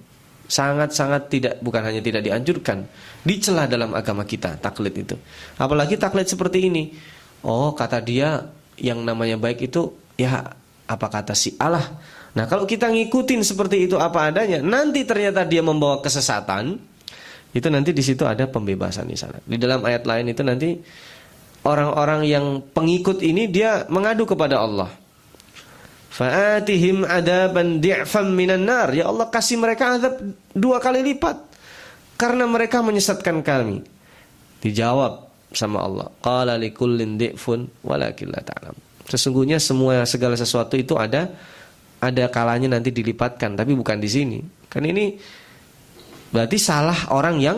sangat-sangat 0.48 1.32
tidak 1.32 1.54
bukan 1.63 1.84
hanya 1.88 2.04
tidak 2.04 2.19
dianjurkan, 2.24 2.84
dicela 3.24 3.63
dalam 3.63 3.96
agama 3.96 4.28
kita 4.28 4.60
taklid 4.60 4.96
itu. 4.96 5.15
Apalagi 5.56 5.96
taklid 5.96 6.28
seperti 6.28 6.67
ini. 6.67 6.91
Oh, 7.43 7.76
kata 7.76 8.00
dia 8.04 8.48
yang 8.80 9.04
namanya 9.04 9.39
baik 9.39 9.72
itu 9.72 10.03
ya 10.19 10.54
apa 10.84 11.08
kata 11.10 11.34
si 11.34 11.56
Allah 11.58 11.99
Nah 12.34 12.49
kalau 12.49 12.65
kita 12.65 12.89
ngikutin 12.89 13.45
seperti 13.45 13.86
itu 13.86 13.95
apa 14.02 14.34
adanya, 14.34 14.58
nanti 14.58 15.06
ternyata 15.06 15.45
dia 15.45 15.62
membawa 15.62 16.02
kesesatan, 16.02 16.82
itu 17.54 17.67
nanti 17.69 17.93
di 17.93 18.02
situ 18.02 18.26
ada 18.26 18.49
pembebasan 18.49 19.06
di 19.06 19.13
sana. 19.13 19.38
Di 19.45 19.58
dalam 19.62 19.86
ayat 19.86 20.10
lain 20.10 20.34
itu 20.34 20.41
nanti 20.41 20.73
orang-orang 21.62 22.26
yang 22.26 22.45
pengikut 22.73 23.21
ini 23.21 23.45
dia 23.54 23.86
mengadu 23.86 24.26
kepada 24.26 24.65
Allah. 24.65 24.89
Fa'atihim 26.13 27.06
adaban 27.06 27.78
di'fam 27.78 28.34
minan 28.34 28.65
nar. 28.65 28.89
Ya 28.97 29.10
Allah 29.10 29.30
kasih 29.30 29.62
mereka 29.62 29.97
azab 29.97 30.17
dua 30.58 30.82
kali 30.82 31.06
lipat 31.06 31.38
karena 32.17 32.49
mereka 32.49 32.82
menyesatkan 32.82 33.45
kami. 33.45 33.86
Dijawab 34.62 35.30
sama 35.54 35.86
Allah. 35.86 36.10
Qala 36.17 36.58
likullin 36.58 37.17
di'fun 37.21 37.69
walakin 37.86 38.34
la 38.34 38.41
ta'lam. 38.41 38.92
Sesungguhnya 39.08 39.60
semua 39.60 40.08
segala 40.08 40.39
sesuatu 40.39 40.80
itu 40.80 40.96
ada 40.96 41.32
ada 42.04 42.28
kalanya 42.28 42.76
nanti 42.76 42.92
dilipatkan, 42.92 43.56
tapi 43.56 43.72
bukan 43.76 44.00
di 44.00 44.10
sini. 44.12 44.39
Kan 44.68 44.84
ini 44.84 45.16
berarti 46.36 46.58
salah 46.60 47.16
orang 47.16 47.39
yang 47.39 47.58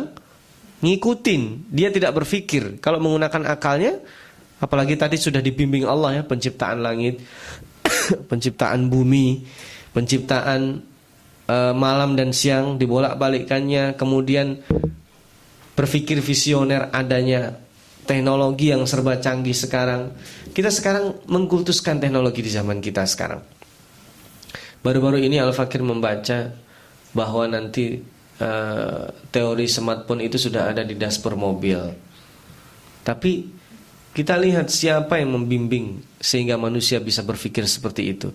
ngikutin, 0.86 1.72
dia 1.74 1.90
tidak 1.90 2.14
berpikir. 2.14 2.78
Kalau 2.78 3.02
menggunakan 3.02 3.50
akalnya, 3.50 3.98
apalagi 4.62 4.94
tadi 4.94 5.18
sudah 5.18 5.42
dibimbing 5.42 5.90
Allah 5.90 6.22
ya, 6.22 6.24
penciptaan 6.28 6.86
langit, 6.86 7.22
penciptaan 8.30 8.86
bumi, 8.86 9.42
penciptaan 9.98 10.86
uh, 11.50 11.74
malam 11.74 12.14
dan 12.14 12.30
siang 12.30 12.78
dibolak-balikkannya, 12.78 13.98
kemudian 13.98 14.62
berpikir 15.74 16.22
visioner 16.22 16.94
adanya 16.94 17.65
teknologi 18.06 18.72
yang 18.72 18.86
serba 18.86 19.18
canggih 19.18 19.58
sekarang. 19.58 20.14
Kita 20.54 20.72
sekarang 20.72 21.26
mengkultuskan 21.28 22.00
teknologi 22.00 22.46
di 22.46 22.52
zaman 22.54 22.80
kita 22.80 23.04
sekarang. 23.04 23.42
Baru-baru 24.86 25.18
ini 25.18 25.42
Al-Fakir 25.42 25.82
membaca 25.82 26.54
bahwa 27.12 27.44
nanti 27.50 28.00
uh, 28.38 29.10
teori 29.34 29.66
smartphone 29.66 30.22
itu 30.22 30.38
sudah 30.38 30.70
ada 30.70 30.86
di 30.86 30.94
dashboard 30.94 31.36
mobil. 31.36 31.82
Tapi 33.02 33.32
kita 34.16 34.38
lihat 34.40 34.72
siapa 34.72 35.20
yang 35.20 35.36
membimbing 35.36 36.00
sehingga 36.22 36.56
manusia 36.56 37.02
bisa 37.02 37.26
berpikir 37.26 37.68
seperti 37.68 38.16
itu. 38.16 38.30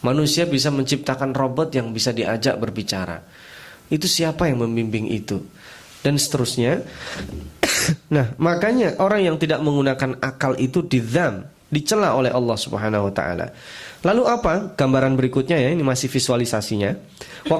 Manusia 0.00 0.46
bisa 0.46 0.70
menciptakan 0.70 1.34
robot 1.34 1.74
yang 1.74 1.90
bisa 1.90 2.14
diajak 2.14 2.54
berbicara. 2.56 3.18
Itu 3.90 4.06
siapa 4.06 4.46
yang 4.46 4.62
membimbing 4.62 5.10
itu? 5.10 5.42
Dan 6.00 6.14
seterusnya. 6.14 6.86
nah, 8.14 8.32
makanya 8.40 8.96
orang 9.00 9.24
yang 9.24 9.36
tidak 9.36 9.60
menggunakan 9.60 10.18
akal 10.20 10.56
itu 10.56 10.84
dizam, 10.84 11.44
dicela 11.68 12.16
oleh 12.16 12.32
Allah 12.32 12.56
Subhanahu 12.56 13.08
wa 13.08 13.12
taala. 13.12 13.46
Lalu 14.06 14.22
apa 14.24 14.72
gambaran 14.78 15.18
berikutnya 15.18 15.58
ya? 15.58 15.68
Ini 15.74 15.82
masih 15.82 16.06
visualisasinya. 16.08 16.94
Wa 17.50 17.58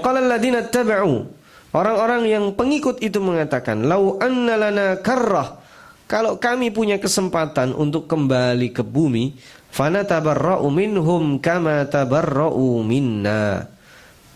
taba'u 0.71 1.39
Orang-orang 1.69 2.25
yang 2.25 2.45
pengikut 2.57 3.05
itu 3.05 3.21
mengatakan, 3.21 3.85
"Lau 3.85 4.17
anna 4.17 4.57
lana 4.57 4.87
karrah." 5.05 5.61
Kalau 6.09 6.41
kami 6.41 6.73
punya 6.73 6.97
kesempatan 6.97 7.77
untuk 7.77 8.09
kembali 8.09 8.73
ke 8.73 8.81
bumi, 8.81 9.37
fana 9.69 10.09
tabarra'u 10.09 10.65
minhum 10.73 11.37
kama 11.37 11.85
tabarra'u 11.85 12.81
minna. 12.81 13.69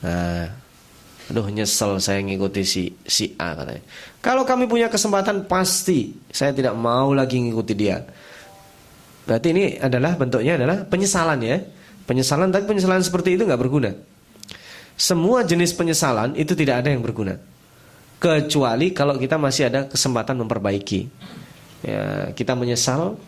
Nah, 0.04 0.52
aduh 1.32 1.48
nyesel 1.48 1.96
saya 1.96 2.20
ngikuti 2.20 2.61
si 2.68 2.92
si 3.08 3.32
A 3.40 3.56
katanya. 3.56 3.80
Kalau 4.22 4.46
kami 4.46 4.70
punya 4.70 4.87
kesempatan 4.87 5.50
pasti 5.50 6.14
saya 6.30 6.54
tidak 6.54 6.78
mau 6.78 7.11
lagi 7.11 7.42
ngikuti 7.42 7.74
dia. 7.74 8.06
Berarti 9.26 9.50
ini 9.50 9.64
adalah 9.82 10.14
bentuknya 10.14 10.54
adalah 10.54 10.87
penyesalan 10.87 11.42
ya. 11.42 11.58
Penyesalan 12.06 12.54
tapi 12.54 12.70
penyesalan 12.70 13.02
seperti 13.02 13.35
itu 13.35 13.42
nggak 13.42 13.58
berguna. 13.58 13.90
Semua 14.94 15.42
jenis 15.42 15.74
penyesalan 15.74 16.38
itu 16.38 16.54
tidak 16.54 16.87
ada 16.87 16.94
yang 16.94 17.02
berguna. 17.02 17.35
Kecuali 18.22 18.94
kalau 18.94 19.18
kita 19.18 19.35
masih 19.42 19.66
ada 19.66 19.90
kesempatan 19.90 20.38
memperbaiki. 20.38 21.11
Ya, 21.82 22.30
kita 22.30 22.54
menyesal 22.54 23.18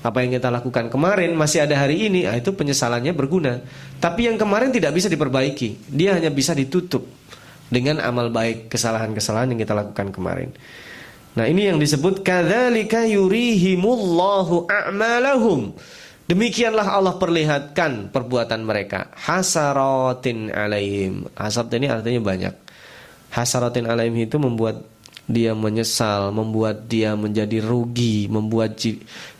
apa 0.00 0.24
yang 0.24 0.40
kita 0.40 0.48
lakukan 0.48 0.88
kemarin 0.88 1.36
masih 1.36 1.68
ada 1.68 1.76
hari 1.76 2.08
ini, 2.08 2.24
nah 2.24 2.32
itu 2.32 2.56
penyesalannya 2.56 3.12
berguna. 3.12 3.60
Tapi 4.00 4.32
yang 4.32 4.40
kemarin 4.40 4.72
tidak 4.72 4.96
bisa 4.96 5.12
diperbaiki, 5.12 5.92
dia 5.92 6.16
hanya 6.16 6.32
bisa 6.32 6.56
ditutup 6.56 7.04
dengan 7.70 8.02
amal 8.02 8.28
baik 8.28 8.68
kesalahan-kesalahan 8.68 9.54
yang 9.54 9.60
kita 9.62 9.72
lakukan 9.78 10.10
kemarin. 10.10 10.50
Nah, 11.38 11.46
ini 11.46 11.70
yang 11.70 11.78
disebut 11.78 12.26
kadzalika 12.26 13.06
yurihimullahu 13.06 14.66
a'malahum. 14.66 15.70
Demikianlah 16.26 16.86
Allah 16.86 17.14
perlihatkan 17.18 18.10
perbuatan 18.10 18.62
mereka. 18.62 19.10
Hasaratin 19.14 20.50
alaihim. 20.50 21.26
Hasrat 21.34 21.70
ini 21.74 21.90
artinya 21.90 22.22
banyak. 22.22 22.54
Hasaratin 23.30 23.86
alaihim 23.86 24.26
itu 24.26 24.38
membuat 24.38 24.82
dia 25.30 25.54
menyesal, 25.54 26.34
membuat 26.34 26.90
dia 26.90 27.14
menjadi 27.14 27.62
rugi, 27.62 28.26
membuat 28.26 28.78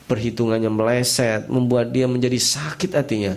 perhitungannya 0.07 0.71
meleset, 0.71 1.51
membuat 1.51 1.91
dia 1.91 2.07
menjadi 2.07 2.39
sakit 2.39 2.95
hatinya. 2.95 3.35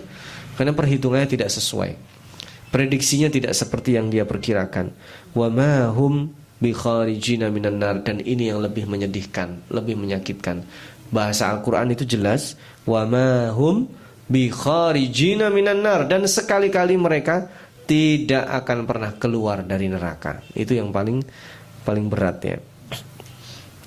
Karena 0.54 0.70
perhitungannya 0.70 1.26
tidak 1.26 1.50
sesuai. 1.50 2.13
Prediksinya 2.74 3.30
tidak 3.30 3.54
seperti 3.54 3.94
yang 3.94 4.10
dia 4.10 4.26
perkirakan. 4.26 4.90
Wa 5.30 5.46
ma 5.46 5.94
hum 5.94 6.34
minan 6.58 7.76
nar 7.78 8.02
dan 8.02 8.18
ini 8.18 8.50
yang 8.50 8.58
lebih 8.58 8.90
menyedihkan, 8.90 9.70
lebih 9.70 9.94
menyakitkan 9.94 10.66
bahasa 11.14 11.54
Al-Qur'an 11.54 11.92
itu 11.94 12.02
jelas 12.02 12.58
wa 12.82 13.06
ma 13.06 13.54
hum 13.54 13.86
minan 14.26 15.86
nar 15.86 16.10
dan 16.10 16.26
sekali-kali 16.26 16.98
mereka 16.98 17.46
tidak 17.84 18.48
akan 18.64 18.88
pernah 18.88 19.12
keluar 19.22 19.62
dari 19.62 19.86
neraka. 19.86 20.42
Itu 20.56 20.74
yang 20.74 20.90
paling 20.90 21.22
paling 21.84 22.06
berat 22.10 22.38
ya. 22.42 22.58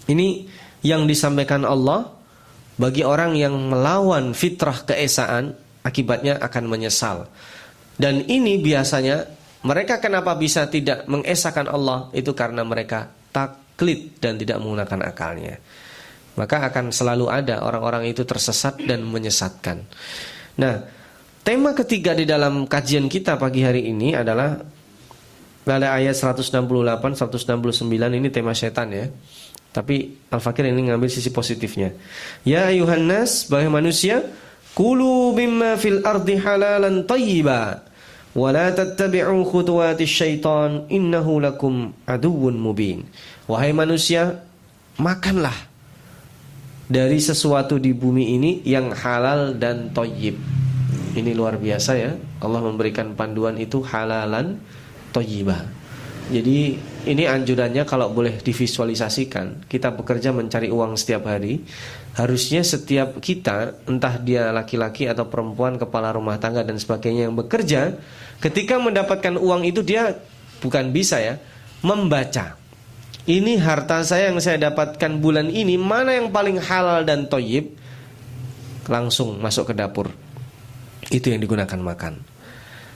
Ini 0.08 0.48
yang 0.86 1.10
disampaikan 1.10 1.68
Allah 1.68 2.14
bagi 2.78 3.02
orang 3.02 3.36
yang 3.36 3.58
melawan 3.68 4.32
fitrah 4.38 4.86
keesaan 4.86 5.58
akibatnya 5.82 6.38
akan 6.40 6.64
menyesal. 6.70 7.28
Dan 7.98 8.30
ini 8.30 8.62
biasanya 8.62 9.26
mereka 9.66 9.98
kenapa 9.98 10.38
bisa 10.38 10.70
tidak 10.70 11.10
mengesahkan 11.10 11.66
Allah 11.66 12.14
itu 12.14 12.32
karena 12.38 12.62
mereka 12.62 13.10
taklid 13.34 14.22
dan 14.22 14.38
tidak 14.38 14.62
menggunakan 14.62 15.02
akalnya 15.10 15.58
maka 16.38 16.70
akan 16.70 16.94
selalu 16.94 17.28
ada 17.28 17.66
orang-orang 17.66 18.14
itu 18.14 18.22
tersesat 18.22 18.78
dan 18.86 19.02
menyesatkan. 19.04 19.82
Nah, 20.62 20.86
tema 21.42 21.74
ketiga 21.74 22.14
di 22.14 22.30
dalam 22.30 22.70
kajian 22.70 23.10
kita 23.10 23.42
pagi 23.42 23.66
hari 23.66 23.90
ini 23.90 24.14
adalah 24.14 24.62
pada 25.66 25.98
ayat 25.98 26.14
168 26.14 26.54
169 26.54 27.90
ini 27.90 28.30
tema 28.30 28.54
setan 28.54 28.94
ya. 28.94 29.10
Tapi 29.74 30.30
Al-Fakir 30.32 30.70
ini 30.70 30.90
ngambil 30.90 31.10
sisi 31.10 31.34
positifnya. 31.34 31.92
Ya 32.48 32.70
ayuhan 32.70 33.04
nas, 33.04 33.50
manusia, 33.50 34.26
kulu 34.78 35.34
mimma 35.34 35.76
fil 35.76 36.06
ardi 36.06 36.38
halalan 36.38 37.04
tayyiba 37.04 37.87
la 38.38 38.70
tattabi'u 38.70 39.42
khutuwatis 39.50 40.14
syaitan 40.14 40.86
innahu 40.94 41.42
lakum 41.42 41.90
aduwwun 42.06 42.54
mubin. 42.54 43.10
Wahai 43.50 43.74
manusia, 43.74 44.46
makanlah 45.02 45.56
dari 46.86 47.18
sesuatu 47.18 47.82
di 47.82 47.98
bumi 47.98 48.38
ini 48.38 48.52
yang 48.62 48.94
halal 48.94 49.58
dan 49.58 49.90
toyib. 49.90 50.38
Ini 51.18 51.34
luar 51.34 51.58
biasa 51.58 51.98
ya. 51.98 52.14
Allah 52.38 52.62
memberikan 52.62 53.18
panduan 53.18 53.58
itu 53.58 53.82
halalan 53.82 54.62
toyibah. 55.10 55.66
Jadi 56.30 56.78
ini 57.08 57.24
anjurannya 57.24 57.88
kalau 57.88 58.12
boleh 58.12 58.44
divisualisasikan. 58.44 59.66
Kita 59.72 59.96
bekerja 59.96 60.36
mencari 60.36 60.68
uang 60.68 61.00
setiap 61.00 61.32
hari. 61.32 61.64
Harusnya 62.18 62.66
setiap 62.66 63.22
kita 63.22 63.78
Entah 63.86 64.18
dia 64.18 64.50
laki-laki 64.50 65.06
atau 65.06 65.30
perempuan 65.30 65.78
Kepala 65.78 66.10
rumah 66.10 66.42
tangga 66.42 66.66
dan 66.66 66.82
sebagainya 66.82 67.30
yang 67.30 67.38
bekerja 67.38 67.94
Ketika 68.42 68.82
mendapatkan 68.82 69.38
uang 69.38 69.70
itu 69.70 69.86
dia 69.86 70.18
Bukan 70.58 70.90
bisa 70.90 71.22
ya 71.22 71.38
Membaca. 71.86 72.58
Ini 73.28 73.60
harta 73.60 74.02
saya 74.08 74.32
yang 74.32 74.40
saya 74.40 74.72
dapatkan 74.72 75.20
bulan 75.20 75.52
ini 75.52 75.76
mana 75.76 76.16
yang 76.16 76.32
paling 76.32 76.64
halal 76.64 77.04
dan 77.04 77.28
toyib? 77.28 77.76
Langsung 78.88 79.38
masuk 79.44 79.70
ke 79.70 79.74
dapur. 79.76 80.08
Itu 81.12 81.36
yang 81.36 81.44
digunakan 81.44 81.76
makan. 81.76 82.24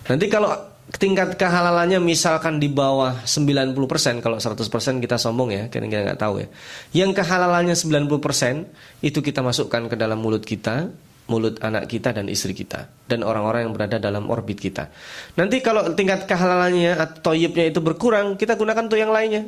Nanti 0.08 0.32
kalau 0.32 0.56
tingkat 0.98 1.40
kehalalannya 1.40 2.04
misalkan 2.04 2.60
di 2.60 2.68
bawah 2.68 3.24
90% 3.24 4.20
kalau 4.20 4.42
100% 4.42 5.04
kita 5.04 5.16
sombong 5.16 5.50
ya 5.52 5.64
kita 5.72 5.88
nggak 5.88 6.20
tahu 6.20 6.44
ya 6.44 6.48
yang 6.92 7.16
kehalalannya 7.16 7.78
90% 7.78 9.06
itu 9.06 9.20
kita 9.24 9.40
masukkan 9.40 9.88
ke 9.88 9.96
dalam 9.96 10.20
mulut 10.20 10.44
kita 10.44 10.92
mulut 11.32 11.64
anak 11.64 11.88
kita 11.88 12.12
dan 12.12 12.28
istri 12.28 12.52
kita 12.52 12.92
dan 13.08 13.24
orang-orang 13.24 13.64
yang 13.64 13.72
berada 13.72 14.04
dalam 14.04 14.28
orbit 14.28 14.60
kita. 14.60 14.92
Nanti 15.40 15.64
kalau 15.64 15.88
tingkat 15.96 16.28
kehalalannya 16.28 17.00
atau 17.00 17.32
toyibnya 17.32 17.72
itu 17.72 17.80
berkurang, 17.80 18.36
kita 18.36 18.60
gunakan 18.60 18.84
untuk 18.84 19.00
yang 19.00 19.16
lainnya 19.16 19.48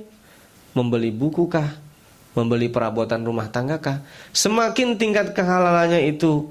membeli 0.72 1.12
buku 1.12 1.52
kah, 1.52 1.76
membeli 2.40 2.72
perabotan 2.72 3.28
rumah 3.28 3.52
tangga 3.52 3.84
kah. 3.84 4.00
Semakin 4.32 4.96
tingkat 4.96 5.36
kehalalannya 5.36 6.08
itu 6.08 6.48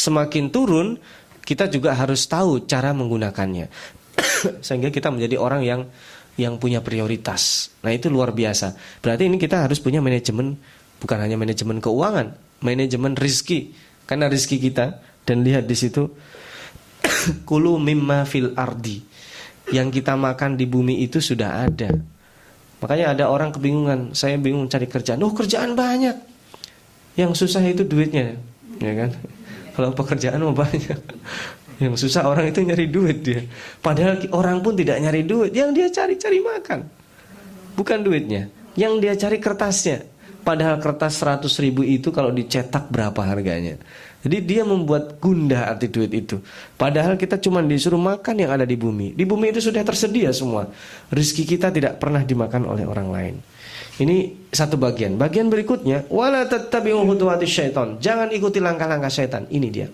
semakin 0.00 0.48
turun, 0.48 0.96
kita 1.44 1.68
juga 1.68 1.92
harus 1.92 2.24
tahu 2.24 2.64
cara 2.64 2.96
menggunakannya. 2.96 3.68
Sehingga 4.66 4.90
kita 4.90 5.10
menjadi 5.10 5.36
orang 5.40 5.62
yang 5.64 5.80
yang 6.34 6.58
punya 6.58 6.82
prioritas. 6.82 7.70
Nah, 7.86 7.94
itu 7.94 8.10
luar 8.10 8.34
biasa. 8.34 8.74
Berarti 8.98 9.30
ini 9.30 9.38
kita 9.38 9.66
harus 9.66 9.78
punya 9.78 10.02
manajemen 10.02 10.58
bukan 10.98 11.18
hanya 11.22 11.38
manajemen 11.38 11.78
keuangan, 11.78 12.34
manajemen 12.62 13.14
rizki. 13.14 13.74
Karena 14.04 14.26
rizki 14.26 14.58
kita 14.58 15.00
dan 15.24 15.46
lihat 15.46 15.64
di 15.64 15.76
situ 15.78 16.10
kulu 17.48 17.78
mimma 17.78 18.26
fil 18.26 18.52
ardi. 18.58 19.00
Yang 19.72 20.02
kita 20.02 20.18
makan 20.18 20.60
di 20.60 20.68
bumi 20.68 21.00
itu 21.06 21.22
sudah 21.22 21.64
ada. 21.64 21.88
Makanya 22.84 23.16
ada 23.16 23.24
orang 23.32 23.48
kebingungan, 23.48 24.12
saya 24.12 24.36
bingung 24.36 24.68
cari 24.68 24.84
kerjaan. 24.84 25.22
Oh, 25.24 25.32
kerjaan 25.32 25.72
banyak. 25.72 26.20
Yang 27.16 27.46
susah 27.46 27.64
itu 27.64 27.80
duitnya, 27.86 28.36
ya 28.76 28.92
kan? 28.92 29.10
Kalau 29.72 29.96
pekerjaan 29.96 30.44
mau 30.44 30.52
banyak. 30.66 31.00
Yang 31.82 32.06
susah 32.06 32.30
orang 32.30 32.50
itu 32.50 32.62
nyari 32.62 32.86
duit 32.86 33.18
dia. 33.26 33.42
Padahal 33.82 34.22
orang 34.30 34.62
pun 34.62 34.78
tidak 34.78 35.02
nyari 35.02 35.26
duit, 35.26 35.50
yang 35.50 35.74
dia 35.74 35.90
cari 35.90 36.14
cari 36.14 36.38
makan. 36.38 36.80
Bukan 37.74 37.98
duitnya, 38.06 38.46
yang 38.78 39.02
dia 39.02 39.18
cari 39.18 39.42
kertasnya. 39.42 40.06
Padahal 40.44 40.76
kertas 40.76 41.16
100 41.24 41.48
ribu 41.64 41.80
itu 41.80 42.12
kalau 42.12 42.28
dicetak 42.28 42.92
berapa 42.92 43.16
harganya? 43.24 43.80
Jadi 44.20 44.44
dia 44.44 44.64
membuat 44.64 45.16
gundah 45.20 45.72
arti 45.72 45.88
duit 45.88 46.12
itu. 46.12 46.40
Padahal 46.76 47.16
kita 47.16 47.40
cuma 47.40 47.64
disuruh 47.64 48.00
makan 48.00 48.44
yang 48.44 48.52
ada 48.52 48.64
di 48.68 48.76
bumi. 48.76 49.16
Di 49.16 49.24
bumi 49.24 49.52
itu 49.52 49.64
sudah 49.64 49.80
tersedia 49.84 50.32
semua. 50.36 50.68
Rizki 51.12 51.48
kita 51.48 51.72
tidak 51.72 51.96
pernah 51.96 52.20
dimakan 52.24 52.68
oleh 52.68 52.84
orang 52.84 53.08
lain. 53.08 53.34
Ini 54.00 54.48
satu 54.52 54.80
bagian. 54.80 55.16
Bagian 55.20 55.48
berikutnya, 55.52 56.08
wala 56.12 56.44
tattabi'u 56.48 57.04
syaitan. 57.44 58.00
Jangan 58.00 58.32
ikuti 58.32 58.64
langkah-langkah 58.64 59.12
syaitan. 59.12 59.44
Ini 59.48 59.68
dia. 59.72 59.88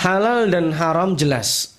Halal 0.00 0.48
dan 0.48 0.72
haram 0.72 1.12
jelas. 1.12 1.76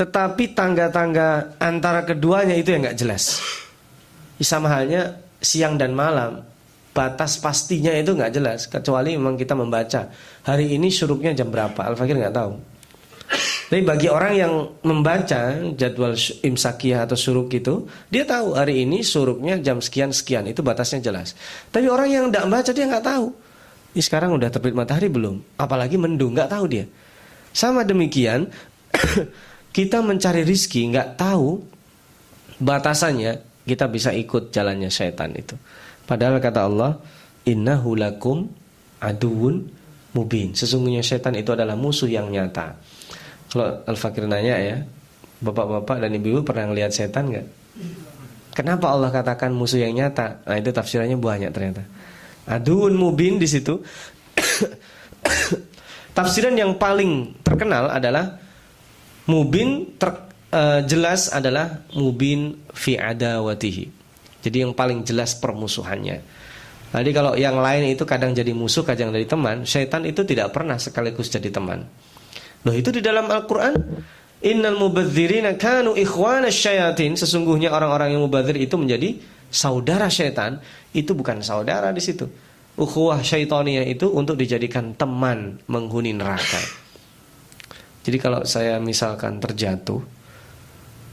Tetapi 0.00 0.56
tangga-tangga 0.56 1.60
antara 1.60 2.00
keduanya 2.08 2.56
itu 2.56 2.72
yang 2.72 2.88
nggak 2.88 2.96
jelas. 2.96 3.44
Sama 4.40 4.72
halnya 4.72 5.20
siang 5.36 5.76
dan 5.76 5.92
malam 5.92 6.40
batas 6.96 7.36
pastinya 7.36 7.92
itu 7.92 8.16
nggak 8.16 8.32
jelas 8.32 8.68
kecuali 8.68 9.16
memang 9.16 9.36
kita 9.36 9.56
membaca 9.56 10.08
hari 10.44 10.76
ini 10.76 10.88
suruknya 10.92 11.32
jam 11.36 11.52
berapa 11.52 11.76
Al 11.76 11.92
Fakir 11.92 12.16
nggak 12.16 12.36
tahu. 12.36 12.52
Tapi 13.68 13.80
bagi 13.84 14.08
orang 14.08 14.32
yang 14.36 14.52
membaca 14.84 15.56
jadwal 15.76 16.12
imsakiyah 16.16 17.08
atau 17.08 17.16
suruk 17.16 17.52
itu, 17.56 17.88
dia 18.12 18.28
tahu 18.28 18.52
hari 18.52 18.84
ini 18.84 19.00
suruknya 19.00 19.56
jam 19.60 19.80
sekian 19.80 20.12
sekian 20.12 20.44
itu 20.48 20.60
batasnya 20.60 21.00
jelas. 21.00 21.32
Tapi 21.72 21.88
orang 21.88 22.08
yang 22.08 22.24
tidak 22.28 22.44
membaca 22.48 22.70
dia 22.72 22.84
nggak 22.84 23.04
tahu. 23.04 23.26
Ini 23.92 24.02
sekarang 24.04 24.36
udah 24.36 24.48
terbit 24.52 24.76
matahari 24.76 25.08
belum? 25.08 25.56
Apalagi 25.56 25.96
mendung 25.96 26.36
nggak 26.36 26.48
tahu 26.52 26.64
dia. 26.68 26.84
Sama 27.52 27.84
demikian 27.84 28.48
kita 29.76 30.00
mencari 30.00 30.44
rizki 30.44 30.88
nggak 30.88 31.20
tahu 31.20 31.60
batasannya 32.60 33.40
kita 33.62 33.86
bisa 33.88 34.10
ikut 34.10 34.50
jalannya 34.50 34.90
setan 34.90 35.36
itu. 35.38 35.54
Padahal 36.02 36.42
kata 36.42 36.66
Allah, 36.66 36.98
innahu 37.46 37.94
lakum 37.94 38.50
aduun 38.98 39.70
mubin. 40.12 40.50
Sesungguhnya 40.52 41.00
setan 41.00 41.38
itu 41.38 41.54
adalah 41.54 41.78
musuh 41.78 42.10
yang 42.10 42.26
nyata. 42.26 42.74
Kalau 43.52 43.84
Al-Fakir 43.86 44.26
nanya 44.26 44.56
ya, 44.58 44.76
Bapak-bapak 45.42 45.98
dan 45.98 46.14
ibu-ibu 46.14 46.46
pernah 46.46 46.70
ngelihat 46.70 46.94
setan 46.94 47.26
nggak? 47.26 47.46
Kenapa 48.54 48.94
Allah 48.94 49.10
katakan 49.10 49.50
musuh 49.50 49.82
yang 49.82 49.90
nyata? 49.90 50.38
Nah, 50.46 50.54
itu 50.54 50.70
tafsirannya 50.70 51.18
banyak 51.18 51.50
ternyata. 51.50 51.82
Aduun 52.46 52.94
mubin 52.94 53.42
di 53.42 53.50
situ. 53.50 53.82
Tafsiran 56.12 56.52
yang 56.52 56.76
paling 56.76 57.40
terkenal 57.40 57.88
adalah 57.88 58.36
mubin 59.24 59.96
ter, 59.96 60.12
uh, 60.52 60.84
jelas 60.84 61.32
adalah 61.32 61.88
mubin 61.96 62.60
fi 62.76 63.00
adawatihi. 63.00 63.84
Jadi 64.44 64.56
yang 64.60 64.76
paling 64.76 65.08
jelas 65.08 65.32
permusuhannya. 65.38 66.20
Jadi 66.92 67.10
kalau 67.16 67.32
yang 67.32 67.56
lain 67.56 67.96
itu 67.96 68.04
kadang 68.04 68.36
jadi 68.36 68.52
musuh, 68.52 68.84
kadang 68.84 69.08
jadi 69.16 69.24
teman, 69.24 69.64
syaitan 69.64 70.04
itu 70.04 70.28
tidak 70.28 70.52
pernah 70.52 70.76
sekaligus 70.76 71.32
jadi 71.32 71.48
teman. 71.48 71.88
Loh 72.62 72.74
itu 72.76 72.94
di 72.94 73.02
dalam 73.02 73.26
Al-Qur'an 73.26 73.74
Innal 74.42 74.74
mubadzirina 74.74 75.54
kanu 75.54 75.94
ikhwana 75.98 76.50
syayatin 76.50 77.14
Sesungguhnya 77.18 77.74
orang-orang 77.74 78.14
yang 78.14 78.22
mubadzir 78.22 78.54
itu 78.58 78.74
menjadi 78.78 79.18
saudara 79.50 80.06
syaitan 80.06 80.62
Itu 80.94 81.14
bukan 81.18 81.42
saudara 81.42 81.90
di 81.90 82.02
situ 82.02 82.26
Ukhuwah 82.72 83.20
syaitaniyah 83.20 83.84
itu 83.84 84.08
untuk 84.08 84.40
dijadikan 84.40 84.96
teman 84.96 85.60
menghuni 85.68 86.16
neraka 86.16 86.62
Jadi 88.02 88.16
kalau 88.16 88.42
saya 88.48 88.80
misalkan 88.80 89.38
terjatuh 89.38 90.00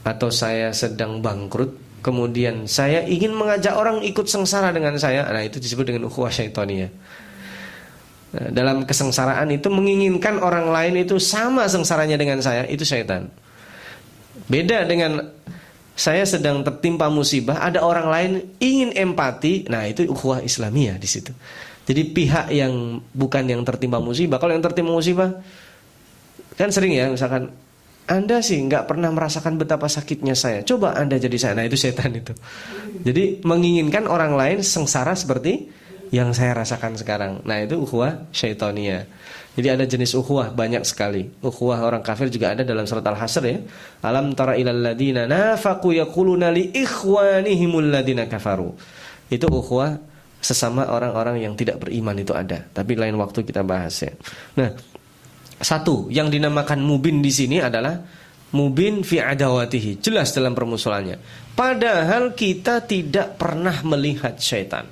Atau 0.07 0.31
saya 0.31 0.71
sedang 0.71 1.19
bangkrut 1.19 1.89
kemudian 1.99 2.63
saya 2.65 3.03
ingin 3.03 3.35
mengajak 3.35 3.75
orang 3.75 4.01
ikut 4.03 4.25
sengsara 4.27 4.71
dengan 4.71 4.95
saya, 4.95 5.27
nah 5.27 5.43
itu 5.43 5.59
disebut 5.59 5.83
dengan 5.83 6.07
ukhuwah 6.07 6.31
syaitonia. 6.31 6.87
Nah, 8.29 8.47
dalam 8.53 8.85
kesengsaraan 8.87 9.49
itu 9.51 9.67
menginginkan 9.67 10.39
orang 10.39 10.69
lain 10.69 11.03
itu 11.03 11.19
sama 11.19 11.67
sengsaranya 11.67 12.15
dengan 12.15 12.39
saya, 12.39 12.63
itu 12.69 12.85
syaitan. 12.87 13.27
Beda 14.47 14.87
dengan 14.87 15.19
saya 15.99 16.23
sedang 16.23 16.63
tertimpa 16.63 17.11
musibah, 17.11 17.59
ada 17.59 17.83
orang 17.83 18.07
lain 18.07 18.31
ingin 18.63 18.95
empati, 18.95 19.67
nah 19.67 19.83
itu 19.83 20.07
ukhuwah 20.07 20.39
Islamiyah 20.39 20.95
di 20.95 21.09
situ. 21.11 21.35
Jadi 21.83 22.07
pihak 22.15 22.55
yang 22.55 23.03
bukan 23.11 23.43
yang 23.43 23.67
tertimpa 23.67 23.99
musibah, 23.99 24.39
kalau 24.39 24.55
yang 24.55 24.63
tertimpa 24.63 24.95
musibah 24.95 25.43
kan 26.55 26.71
sering 26.71 26.95
ya 26.95 27.11
misalkan 27.11 27.51
anda 28.09 28.39
sih 28.39 28.63
nggak 28.63 28.89
pernah 28.89 29.11
merasakan 29.13 29.59
betapa 29.61 29.85
sakitnya 29.85 30.33
saya. 30.33 30.65
Coba 30.65 30.97
Anda 30.97 31.21
jadi 31.21 31.37
saya. 31.37 31.53
Nah 31.53 31.69
itu 31.69 31.77
setan 31.77 32.09
itu. 32.17 32.33
Jadi 33.05 33.45
menginginkan 33.45 34.09
orang 34.09 34.33
lain 34.33 34.65
sengsara 34.65 35.13
seperti 35.13 35.69
yang 36.09 36.33
saya 36.33 36.57
rasakan 36.57 36.97
sekarang. 36.97 37.41
Nah 37.45 37.61
itu 37.61 37.81
ukhuwah 37.81 38.29
syaitonia. 38.33 39.05
Jadi 39.53 39.67
ada 39.69 39.85
jenis 39.85 40.15
ukhuwah 40.15 40.53
banyak 40.53 40.81
sekali. 40.85 41.29
Ukhuwah 41.43 41.83
orang 41.83 42.01
kafir 42.01 42.31
juga 42.31 42.55
ada 42.55 42.65
dalam 42.65 42.87
surat 42.87 43.03
Al-Hasr 43.05 43.43
ya. 43.45 43.59
Alam 44.01 44.33
tara 44.33 44.55
ilal 44.55 44.79
ladina 44.81 45.29
nafaqu 45.29 45.93
yaquluna 45.93 46.49
li 46.49 46.71
ikhwanihimul 46.73 47.89
ladina 47.91 48.25
kafaru. 48.25 48.73
Itu 49.29 49.51
ukhuwah 49.51 49.99
sesama 50.39 50.87
orang-orang 50.87 51.43
yang 51.43 51.53
tidak 51.59 51.83
beriman 51.83 52.15
itu 52.17 52.31
ada. 52.31 52.65
Tapi 52.71 52.95
lain 52.95 53.19
waktu 53.19 53.43
kita 53.43 53.61
bahas 53.61 53.93
ya. 53.99 54.15
Nah, 54.55 54.71
Satu, 55.59 56.07
yang 56.07 56.31
dinamakan 56.31 56.79
mubin 56.79 57.19
di 57.19 57.27
sini 57.35 57.59
adalah 57.59 57.99
mubin 58.55 59.03
fi 59.03 59.19
adawatihi, 59.19 59.99
jelas 59.99 60.31
dalam 60.31 60.55
permusuhannya. 60.55 61.19
Padahal 61.51 62.31
kita 62.31 62.87
tidak 62.87 63.35
pernah 63.35 63.75
melihat 63.83 64.39
syaitan. 64.39 64.87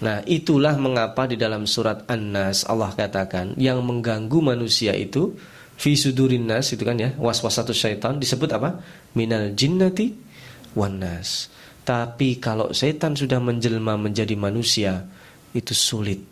Nah, 0.00 0.24
itulah 0.24 0.80
mengapa 0.80 1.28
di 1.28 1.36
dalam 1.36 1.68
surat 1.68 2.08
An-Nas 2.08 2.64
Allah 2.64 2.88
katakan 2.96 3.52
yang 3.60 3.84
mengganggu 3.84 4.40
manusia 4.40 4.96
itu 4.96 5.36
fi 5.76 5.96
nas 6.40 6.72
itu 6.72 6.82
kan 6.84 6.96
ya, 6.96 7.12
waswasatus 7.16 7.76
syaitan 7.76 8.16
disebut 8.16 8.48
apa? 8.56 8.80
Minal 9.16 9.52
jinnati 9.52 10.12
wan 10.76 11.00
nas. 11.00 11.52
Tapi 11.84 12.36
kalau 12.40 12.72
setan 12.76 13.16
sudah 13.16 13.40
menjelma 13.40 13.96
menjadi 13.96 14.36
manusia, 14.36 15.04
itu 15.56 15.72
sulit. 15.74 16.22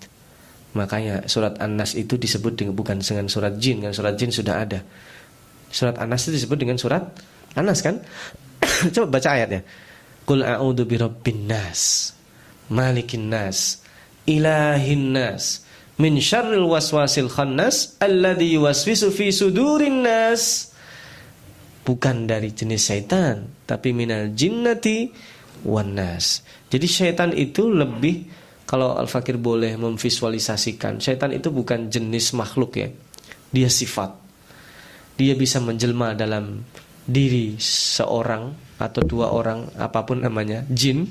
Makanya 0.76 1.26
surat 1.26 1.56
An-Nas 1.58 1.96
itu 1.96 2.20
disebut 2.20 2.54
dengan 2.54 2.76
bukan 2.76 3.00
dengan 3.00 3.26
surat 3.26 3.56
jin, 3.56 3.80
kan 3.82 3.90
surat 3.96 4.14
jin 4.14 4.30
sudah 4.30 4.62
ada. 4.62 4.84
Surat 5.72 5.96
An-Nas 5.96 6.28
itu 6.28 6.44
disebut 6.44 6.58
dengan 6.60 6.76
surat 6.76 7.02
An-Nas 7.56 7.80
kan? 7.80 7.98
Coba 8.94 9.18
baca 9.18 9.28
ayatnya. 9.34 9.64
Qul 10.28 10.44
a'udzu 10.44 10.84
birabbin 10.84 11.48
nas, 11.48 12.12
malikin 12.72 13.32
nas, 13.32 13.80
ilahin 14.24 15.12
nas, 15.12 15.64
min 15.98 16.20
syarril 16.22 16.68
waswasil 16.68 17.28
khannas 17.28 17.98
alladzi 17.98 18.54
yuwaswisu 18.56 19.12
fi 19.12 19.32
sudurin 19.32 20.04
nas. 20.04 20.72
Bukan 21.84 22.28
dari 22.28 22.52
jenis 22.52 22.92
syaitan, 22.92 23.48
tapi 23.64 23.96
minal 23.96 24.36
jinnati 24.36 25.08
wanas. 25.64 26.44
Jadi 26.68 26.84
syaitan 26.84 27.32
itu 27.32 27.72
lebih 27.72 28.28
kalau 28.68 29.00
Al-Fakir 29.00 29.40
boleh 29.40 29.80
memvisualisasikan, 29.80 31.00
syaitan 31.00 31.32
itu 31.32 31.48
bukan 31.48 31.88
jenis 31.88 32.36
makhluk 32.36 32.76
ya. 32.76 32.92
Dia 33.48 33.72
sifat. 33.72 34.12
Dia 35.16 35.32
bisa 35.32 35.64
menjelma 35.64 36.12
dalam 36.12 36.60
diri 37.08 37.56
seorang 37.56 38.76
atau 38.76 39.00
dua 39.00 39.32
orang 39.32 39.64
apa 39.80 40.04
pun 40.04 40.20
namanya, 40.20 40.62
jin 40.68 41.08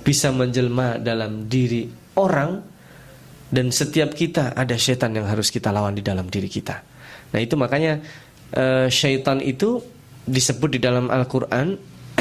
bisa 0.00 0.32
menjelma 0.32 0.96
dalam 0.98 1.46
diri 1.46 1.86
orang 2.16 2.64
dan 3.52 3.70
setiap 3.70 4.16
kita 4.16 4.56
ada 4.56 4.74
syaitan 4.74 5.12
yang 5.14 5.28
harus 5.28 5.52
kita 5.52 5.70
lawan 5.70 5.94
di 5.94 6.02
dalam 6.02 6.26
diri 6.26 6.48
kita. 6.48 6.82
Nah, 7.30 7.38
itu 7.38 7.54
makanya 7.54 8.02
uh, 8.56 8.88
syaitan 8.90 9.38
itu 9.38 9.78
disebut 10.24 10.74
di 10.74 10.80
dalam 10.82 11.12
Al-Qur'an 11.12 11.76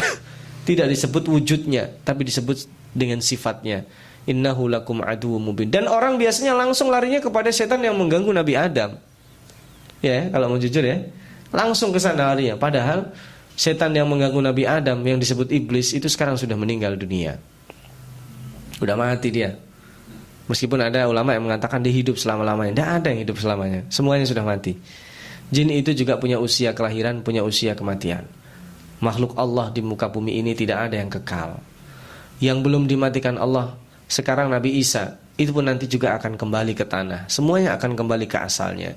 tidak 0.67 0.91
disebut 0.91 1.25
wujudnya, 1.31 1.89
tapi 2.05 2.27
disebut 2.27 2.69
dengan 2.93 3.23
sifatnya. 3.23 3.87
Innahu 4.23 4.71
lakum 4.71 5.03
adu 5.03 5.35
mubin. 5.41 5.67
Dan 5.67 5.89
orang 5.89 6.15
biasanya 6.15 6.55
langsung 6.55 6.87
larinya 6.87 7.19
kepada 7.19 7.51
setan 7.51 7.83
yang 7.83 7.97
mengganggu 7.97 8.31
Nabi 8.31 8.53
Adam. 8.55 8.95
Ya, 9.99 10.31
kalau 10.31 10.53
mau 10.53 10.59
jujur 10.59 10.83
ya. 10.83 11.03
Langsung 11.53 11.93
ke 11.93 12.01
sana 12.01 12.33
larinya. 12.33 12.57
Padahal 12.57 13.13
setan 13.53 13.93
yang 13.93 14.09
mengganggu 14.09 14.41
Nabi 14.41 14.65
Adam 14.65 14.99
yang 15.05 15.21
disebut 15.21 15.53
iblis 15.53 15.93
itu 15.93 16.09
sekarang 16.09 16.35
sudah 16.35 16.57
meninggal 16.57 16.97
dunia. 16.97 17.37
Sudah 18.81 18.97
mati 18.97 19.29
dia. 19.29 19.55
Meskipun 20.49 20.81
ada 20.81 21.07
ulama 21.07 21.31
yang 21.31 21.45
mengatakan 21.45 21.79
dia 21.79 21.93
hidup 21.93 22.17
selama-lamanya. 22.17 22.73
Tidak 22.75 22.89
ada 22.89 23.07
yang 23.13 23.21
hidup 23.23 23.37
selamanya. 23.37 23.85
Semuanya 23.87 24.25
sudah 24.25 24.43
mati. 24.43 24.75
Jin 25.53 25.69
itu 25.69 25.93
juga 25.93 26.17
punya 26.17 26.41
usia 26.41 26.73
kelahiran, 26.73 27.21
punya 27.21 27.45
usia 27.45 27.77
kematian 27.77 28.25
makhluk 29.03 29.35
Allah 29.35 29.67
di 29.75 29.83
muka 29.83 30.07
bumi 30.07 30.39
ini 30.39 30.55
tidak 30.55 30.87
ada 30.87 30.95
yang 30.95 31.11
kekal. 31.11 31.59
Yang 32.39 32.57
belum 32.63 32.87
dimatikan 32.87 33.35
Allah 33.35 33.75
sekarang 34.07 34.47
Nabi 34.47 34.79
Isa 34.79 35.19
itu 35.35 35.51
pun 35.51 35.67
nanti 35.67 35.91
juga 35.91 36.15
akan 36.15 36.39
kembali 36.39 36.71
ke 36.71 36.87
tanah. 36.87 37.27
Semuanya 37.27 37.75
akan 37.75 37.99
kembali 37.99 38.25
ke 38.31 38.39
asalnya. 38.39 38.95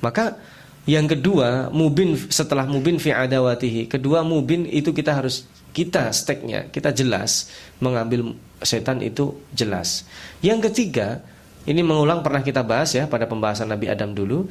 Maka 0.00 0.40
yang 0.82 1.06
kedua, 1.06 1.70
mubin 1.70 2.18
setelah 2.18 2.66
mubin 2.66 2.98
fi 2.98 3.14
adawatihi. 3.14 3.86
Kedua 3.86 4.26
mubin 4.26 4.66
itu 4.66 4.90
kita 4.90 5.14
harus 5.14 5.46
kita 5.70 6.10
steknya, 6.10 6.68
kita 6.74 6.90
jelas 6.90 7.48
mengambil 7.78 8.34
setan 8.60 8.98
itu 8.98 9.38
jelas. 9.54 10.02
Yang 10.42 10.70
ketiga, 10.70 11.22
ini 11.70 11.86
mengulang 11.86 12.26
pernah 12.26 12.42
kita 12.42 12.66
bahas 12.66 12.90
ya 12.98 13.06
pada 13.06 13.30
pembahasan 13.30 13.70
Nabi 13.70 13.86
Adam 13.86 14.10
dulu. 14.10 14.50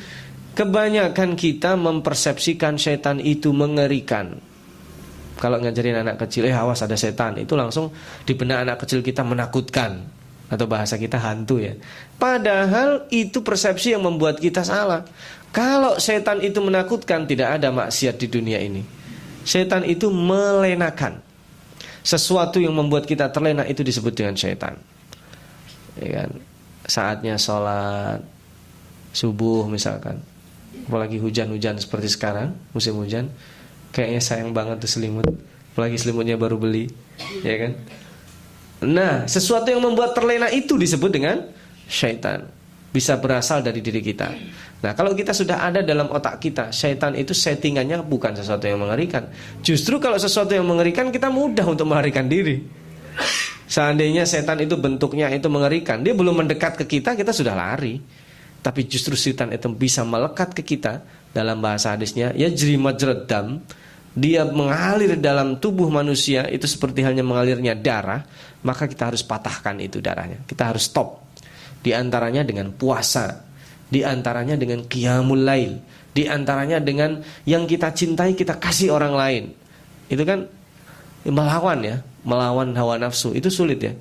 Kebanyakan 0.51 1.35
kita 1.35 1.79
mempersepsikan 1.79 2.75
setan 2.75 3.19
itu 3.23 3.51
mengerikan. 3.55 4.35
Kalau 5.39 5.57
ngajarin 5.59 6.03
anak 6.03 6.27
kecil, 6.27 6.47
eh 6.47 6.55
awas 6.55 6.83
ada 6.83 6.95
setan, 6.99 7.39
itu 7.39 7.55
langsung 7.55 7.91
di 8.27 8.35
benak 8.35 8.67
anak 8.67 8.77
kecil 8.83 8.99
kita 8.99 9.23
menakutkan 9.23 10.03
atau 10.51 10.67
bahasa 10.67 10.99
kita 10.99 11.15
hantu 11.15 11.63
ya. 11.63 11.73
Padahal 12.19 13.07
itu 13.07 13.39
persepsi 13.39 13.95
yang 13.95 14.03
membuat 14.03 14.43
kita 14.43 14.67
salah. 14.67 15.07
Kalau 15.51 15.99
setan 15.99 16.39
itu 16.39 16.63
menakutkan, 16.63 17.27
tidak 17.27 17.59
ada 17.59 17.71
maksiat 17.75 18.15
di 18.15 18.27
dunia 18.31 18.59
ini. 18.63 18.83
Setan 19.43 19.83
itu 19.83 20.07
melenakan. 20.07 21.19
Sesuatu 22.01 22.57
yang 22.57 22.73
membuat 22.73 23.03
kita 23.05 23.29
terlena 23.29 23.67
itu 23.67 23.83
disebut 23.83 24.15
dengan 24.15 24.33
setan. 24.39 24.79
Ya 25.99 26.23
kan? 26.23 26.29
Saatnya 26.87 27.35
sholat 27.35 28.23
subuh 29.11 29.67
misalkan, 29.67 30.23
apalagi 30.87 31.19
hujan-hujan 31.19 31.77
seperti 31.77 32.07
sekarang, 32.07 32.55
musim 32.71 32.95
hujan, 32.95 33.27
Kayaknya 33.91 34.21
sayang 34.23 34.51
banget 34.55 34.79
tuh 34.79 34.91
selimut 34.91 35.27
Apalagi 35.75 35.99
selimutnya 35.99 36.39
baru 36.39 36.55
beli 36.55 36.87
Ya 37.43 37.55
kan 37.59 37.71
Nah 38.81 39.27
sesuatu 39.27 39.69
yang 39.69 39.83
membuat 39.83 40.17
terlena 40.17 40.49
itu 40.49 40.79
disebut 40.79 41.11
dengan 41.11 41.45
syaitan 41.91 42.47
Bisa 42.91 43.15
berasal 43.17 43.63
dari 43.63 43.79
diri 43.79 44.03
kita 44.03 44.27
Nah 44.83 44.91
kalau 44.91 45.15
kita 45.15 45.31
sudah 45.31 45.63
ada 45.63 45.79
dalam 45.79 46.11
otak 46.11 46.43
kita 46.43 46.75
Syaitan 46.75 47.15
itu 47.15 47.31
settingannya 47.31 48.03
bukan 48.03 48.35
sesuatu 48.35 48.67
yang 48.67 48.83
mengerikan 48.83 49.31
Justru 49.63 49.97
kalau 50.03 50.19
sesuatu 50.19 50.51
yang 50.51 50.67
mengerikan 50.67 51.07
Kita 51.07 51.31
mudah 51.31 51.63
untuk 51.71 51.87
melarikan 51.87 52.27
diri 52.27 52.59
Seandainya 53.71 54.27
setan 54.27 54.59
itu 54.59 54.75
bentuknya 54.75 55.31
itu 55.31 55.47
mengerikan 55.47 56.03
Dia 56.03 56.11
belum 56.11 56.43
mendekat 56.43 56.75
ke 56.83 56.85
kita 56.99 57.15
Kita 57.15 57.31
sudah 57.31 57.55
lari 57.55 57.95
Tapi 58.59 58.83
justru 58.91 59.15
setan 59.15 59.55
itu 59.55 59.71
bisa 59.71 60.03
melekat 60.03 60.51
ke 60.51 60.63
kita 60.67 60.99
Dalam 61.31 61.63
bahasa 61.63 61.95
hadisnya 61.95 62.35
Ya 62.35 62.51
jri 62.51 62.75
majradam 62.75 63.63
dia 64.11 64.43
mengalir 64.43 65.15
dalam 65.15 65.55
tubuh 65.55 65.87
manusia 65.87 66.43
itu 66.51 66.67
seperti 66.67 66.99
halnya 66.99 67.23
mengalirnya 67.23 67.71
darah, 67.71 68.27
maka 68.59 68.83
kita 68.83 69.07
harus 69.07 69.23
patahkan 69.23 69.79
itu 69.79 70.03
darahnya. 70.03 70.43
Kita 70.43 70.67
harus 70.67 70.91
stop. 70.91 71.20
Di 71.81 71.91
antaranya 71.97 72.45
dengan 72.45 72.69
puasa, 72.73 73.41
di 73.89 74.05
antaranya 74.05 74.53
dengan 74.55 74.85
qiyamul 74.85 75.41
lail, 75.41 75.81
di 76.13 76.29
antaranya 76.29 76.77
dengan 76.77 77.21
yang 77.49 77.65
kita 77.65 77.91
cintai 77.91 78.37
kita 78.37 78.61
kasih 78.61 78.93
orang 78.93 79.13
lain. 79.17 79.43
Itu 80.07 80.21
kan 80.21 80.45
melawan 81.25 81.81
ya, 81.81 81.97
melawan 82.21 82.73
hawa 82.77 83.01
nafsu 83.01 83.33
itu 83.33 83.49
sulit 83.49 83.81
ya. 83.81 83.93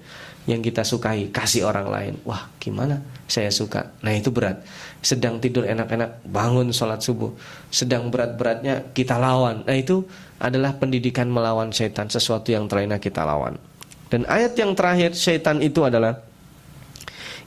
Yang 0.49 0.73
kita 0.73 0.83
sukai 0.83 1.29
kasih 1.33 1.69
orang 1.69 1.89
lain. 1.89 2.13
Wah, 2.25 2.49
gimana? 2.59 3.01
Saya 3.29 3.53
suka. 3.53 3.93
Nah, 4.01 4.13
itu 4.17 4.33
berat 4.33 4.65
sedang 5.01 5.41
tidur 5.41 5.65
enak-enak 5.65 6.29
bangun 6.29 6.77
sholat 6.77 7.01
subuh 7.01 7.33
sedang 7.73 8.13
berat-beratnya 8.13 8.93
kita 8.93 9.17
lawan 9.17 9.65
nah 9.65 9.77
itu 9.77 10.05
adalah 10.37 10.77
pendidikan 10.77 11.29
melawan 11.33 11.73
setan 11.73 12.13
sesuatu 12.13 12.53
yang 12.53 12.69
terlena 12.69 13.01
kita 13.01 13.25
lawan 13.25 13.57
dan 14.13 14.29
ayat 14.29 14.53
yang 14.61 14.77
terakhir 14.77 15.17
setan 15.17 15.65
itu 15.65 15.81
adalah 15.89 16.21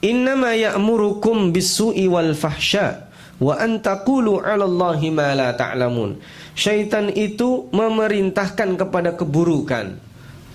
innama 0.04 0.52
ya'murukum 0.52 1.50
bisu'i 1.50 2.04
wal 2.04 2.36
fahsya 2.36 3.08
wa 3.40 3.56
an 3.56 3.80
taqulu 3.80 4.44
'ala 4.44 4.68
Allahi 4.68 5.08
ma 5.08 5.32
la 5.32 5.56
ta'lamun 5.56 6.20
syaitan 6.52 7.08
itu 7.10 7.72
memerintahkan 7.72 8.76
kepada 8.76 9.16
keburukan 9.16 9.96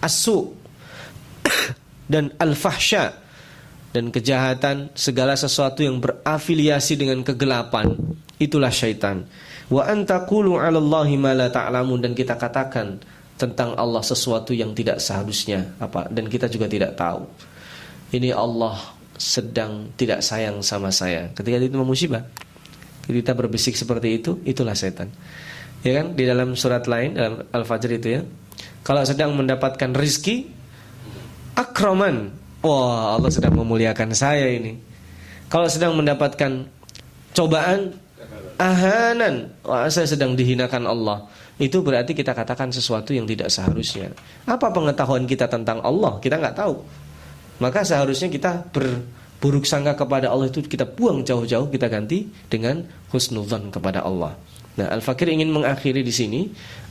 asu 0.05 0.53
dan 2.13 2.31
al-fahsya 2.37 3.27
dan 3.89 4.13
kejahatan, 4.13 4.93
segala 4.93 5.33
sesuatu 5.33 5.81
yang 5.81 5.97
berafiliasi 5.97 6.93
dengan 6.93 7.25
kegelapan, 7.25 7.97
itulah 8.37 8.69
syaitan. 8.69 9.25
Wa 9.65 9.89
antaqulu 9.89 10.61
'alallahi 10.61 11.17
ma 11.17 11.33
la 11.33 11.49
ta'lamun 11.49 11.97
dan 11.97 12.13
kita 12.13 12.37
katakan 12.37 13.01
tentang 13.39 13.73
Allah 13.73 14.05
sesuatu 14.05 14.53
yang 14.53 14.77
tidak 14.77 15.01
seharusnya 15.01 15.73
apa 15.81 16.05
dan 16.09 16.29
kita 16.29 16.45
juga 16.45 16.69
tidak 16.69 16.93
tahu. 16.93 17.25
Ini 18.13 18.33
Allah 18.33 18.77
sedang 19.19 19.91
tidak 19.99 20.23
sayang 20.23 20.63
sama 20.63 20.89
saya. 20.89 21.29
Ketika 21.35 21.59
itu 21.59 21.75
musibah, 21.83 22.23
kita 23.03 23.35
berbisik 23.35 23.75
seperti 23.75 24.23
itu, 24.23 24.39
itulah 24.47 24.73
setan. 24.73 25.11
Ya 25.83 25.99
kan? 25.99 26.15
Di 26.15 26.23
dalam 26.23 26.55
surat 26.55 26.87
lain 26.87 27.19
dalam 27.19 27.43
Al-Fajr 27.51 27.99
itu 27.99 28.07
ya. 28.19 28.21
Kalau 28.81 29.03
sedang 29.03 29.35
mendapatkan 29.35 29.91
rizki 29.93 30.47
akraman 31.55 32.31
Wah 32.59 33.15
Allah 33.15 33.31
sedang 33.31 33.55
memuliakan 33.55 34.11
saya 34.11 34.51
ini 34.51 34.75
Kalau 35.47 35.67
sedang 35.71 35.95
mendapatkan 35.95 36.67
cobaan 37.31 37.95
Ahanan 38.59 39.55
Wah 39.63 39.87
saya 39.87 40.07
sedang 40.07 40.35
dihinakan 40.35 40.83
Allah 40.83 41.27
Itu 41.55 41.79
berarti 41.79 42.11
kita 42.11 42.35
katakan 42.35 42.71
sesuatu 42.71 43.15
yang 43.15 43.23
tidak 43.23 43.47
seharusnya 43.47 44.11
Apa 44.43 44.71
pengetahuan 44.75 45.23
kita 45.23 45.47
tentang 45.47 45.79
Allah 45.83 46.19
Kita 46.19 46.35
nggak 46.35 46.55
tahu 46.55 46.75
Maka 47.59 47.83
seharusnya 47.83 48.31
kita 48.31 48.71
ber, 48.71 49.03
buruk 49.39 49.63
sangka 49.63 49.95
kepada 49.95 50.31
Allah 50.31 50.51
itu 50.51 50.63
kita 50.63 50.87
buang 50.87 51.23
jauh-jauh, 51.23 51.67
kita 51.71 51.87
ganti 51.87 52.27
dengan 52.51 52.83
husnudzon 53.11 53.71
kepada 53.71 54.03
Allah. 54.03 54.35
Nah, 54.79 54.87
Al-Fakir 54.95 55.31
ingin 55.31 55.51
mengakhiri 55.51 56.03
di 56.03 56.13
sini 56.15 56.41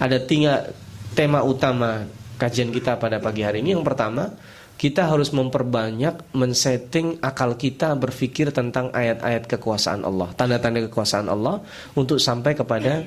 ada 0.01 0.21
tiga 0.21 0.69
tema 1.17 1.41
utama 1.41 2.05
kajian 2.37 2.69
kita 2.73 3.01
pada 3.01 3.21
pagi 3.21 3.45
hari 3.45 3.65
ini. 3.65 3.73
Yang 3.73 3.85
pertama, 3.89 4.33
kita 4.79 5.11
harus 5.11 5.35
memperbanyak 5.35 6.37
men-setting 6.39 7.19
akal 7.19 7.59
kita 7.59 7.99
berpikir 7.99 8.55
tentang 8.55 8.95
ayat-ayat 8.95 9.51
kekuasaan 9.51 10.07
Allah, 10.07 10.31
tanda-tanda 10.39 10.87
kekuasaan 10.87 11.27
Allah 11.27 11.65
untuk 11.99 12.23
sampai 12.23 12.55
kepada 12.55 13.03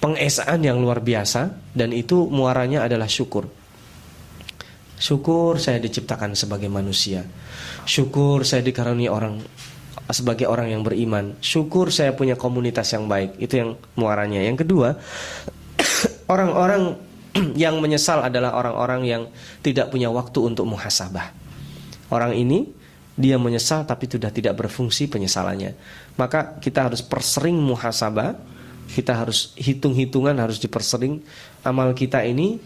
pengesaan 0.00 0.64
yang 0.64 0.80
luar 0.80 1.04
biasa 1.04 1.52
dan 1.76 1.92
itu 1.92 2.24
muaranya 2.32 2.88
adalah 2.88 3.06
syukur. 3.06 3.59
Syukur 5.00 5.56
saya 5.56 5.80
diciptakan 5.80 6.36
sebagai 6.36 6.68
manusia. 6.68 7.24
Syukur 7.88 8.44
saya 8.44 8.60
dikaruniai 8.60 9.08
orang 9.08 9.40
sebagai 10.12 10.44
orang 10.44 10.68
yang 10.68 10.84
beriman. 10.84 11.40
Syukur 11.40 11.88
saya 11.88 12.12
punya 12.12 12.36
komunitas 12.36 12.92
yang 12.92 13.08
baik. 13.08 13.40
Itu 13.40 13.54
yang 13.56 13.70
muaranya. 13.96 14.44
Yang 14.44 14.68
kedua, 14.68 15.00
orang-orang 16.32 17.00
yang 17.64 17.80
menyesal 17.80 18.20
adalah 18.20 18.60
orang-orang 18.60 19.02
yang 19.08 19.22
tidak 19.64 19.88
punya 19.88 20.12
waktu 20.12 20.38
untuk 20.44 20.68
muhasabah. 20.68 21.32
Orang 22.12 22.36
ini 22.36 22.68
dia 23.16 23.40
menyesal 23.40 23.88
tapi 23.88 24.04
sudah 24.04 24.28
tidak 24.28 24.52
berfungsi 24.60 25.08
penyesalannya. 25.08 25.72
Maka 26.20 26.60
kita 26.60 26.92
harus 26.92 27.00
persering 27.00 27.56
muhasabah, 27.56 28.36
kita 28.90 29.16
harus 29.16 29.54
hitung-hitungan 29.56 30.34
harus 30.36 30.58
dipersering 30.58 31.22
amal 31.62 31.94
kita 31.94 32.26
ini 32.26 32.58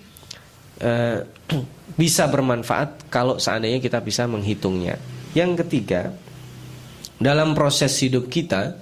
Eh, 0.83 1.19
bisa 2.01 2.27
bermanfaat 2.27 3.07
kalau 3.13 3.39
seandainya 3.39 3.79
kita 3.79 4.03
bisa 4.03 4.27
menghitungnya. 4.27 4.99
Yang 5.35 5.67
ketiga, 5.67 6.11
dalam 7.23 7.55
proses 7.55 7.95
hidup 8.03 8.27
kita 8.27 8.75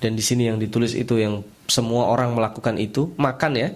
dan 0.00 0.12
di 0.12 0.20
sini 0.20 0.48
yang 0.48 0.60
ditulis 0.60 0.92
itu 0.92 1.16
yang 1.16 1.40
semua 1.64 2.12
orang 2.12 2.36
melakukan 2.36 2.76
itu, 2.76 3.16
makan 3.16 3.52
ya. 3.56 3.70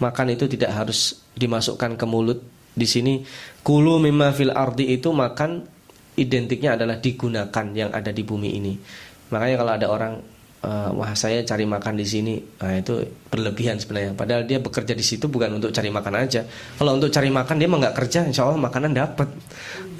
Makan 0.00 0.32
itu 0.32 0.48
tidak 0.48 0.72
harus 0.72 1.20
dimasukkan 1.36 1.96
ke 1.96 2.04
mulut. 2.08 2.40
Di 2.72 2.88
sini 2.88 3.20
kulu 3.60 4.00
mimma 4.00 4.32
fil 4.32 4.52
ardi 4.52 4.96
itu 4.96 5.12
makan 5.12 5.64
identiknya 6.16 6.76
adalah 6.76 6.96
digunakan 6.96 7.66
yang 7.76 7.92
ada 7.92 8.08
di 8.08 8.24
bumi 8.24 8.56
ini. 8.56 8.72
Makanya 9.32 9.56
kalau 9.60 9.72
ada 9.76 9.86
orang 9.88 10.14
uh, 10.64 10.90
wah 10.92 11.12
saya 11.16 11.44
cari 11.44 11.64
makan 11.64 11.94
di 11.96 12.06
sini. 12.06 12.34
Nah, 12.60 12.76
itu 12.76 13.00
berlebihan 13.28 13.80
sebenarnya. 13.80 14.12
Padahal 14.16 14.44
dia 14.44 14.60
bekerja 14.60 14.92
di 14.92 15.04
situ 15.04 15.28
bukan 15.28 15.56
untuk 15.60 15.72
cari 15.72 15.88
makan 15.88 16.14
aja. 16.20 16.44
Kalau 16.76 16.96
untuk 16.96 17.10
cari 17.12 17.28
makan 17.32 17.56
dia 17.56 17.68
nggak 17.68 17.96
kerja. 17.96 18.20
Insya 18.28 18.48
Allah 18.48 18.60
makanan 18.60 18.92
dapat. 18.96 19.28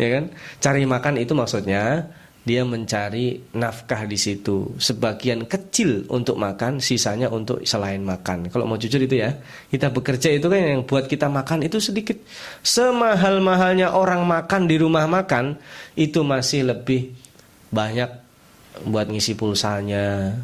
Ya 0.01 0.17
kan? 0.17 0.33
Cari 0.65 0.89
makan 0.89 1.21
itu 1.21 1.37
maksudnya 1.37 2.09
dia 2.41 2.65
mencari 2.65 3.53
nafkah 3.53 4.09
di 4.09 4.17
situ. 4.17 4.81
Sebagian 4.81 5.45
kecil 5.45 6.09
untuk 6.09 6.41
makan 6.41 6.81
sisanya 6.81 7.29
untuk 7.29 7.61
selain 7.69 8.01
makan. 8.01 8.49
Kalau 8.49 8.65
mau 8.65 8.81
jujur 8.81 8.97
itu 9.05 9.21
ya 9.21 9.37
kita 9.69 9.93
bekerja 9.93 10.33
itu 10.33 10.49
kan 10.49 10.57
yang 10.57 10.83
buat 10.89 11.05
kita 11.05 11.29
makan 11.29 11.69
itu 11.69 11.77
sedikit. 11.85 12.17
Semahal 12.65 13.45
mahalnya 13.45 13.93
orang 13.93 14.25
makan 14.25 14.65
di 14.65 14.81
rumah 14.81 15.05
makan 15.05 15.61
itu 16.01 16.25
masih 16.25 16.73
lebih 16.73 17.13
banyak 17.69 18.30
buat 18.87 19.11
ngisi 19.11 19.35
pulsanya, 19.35 20.39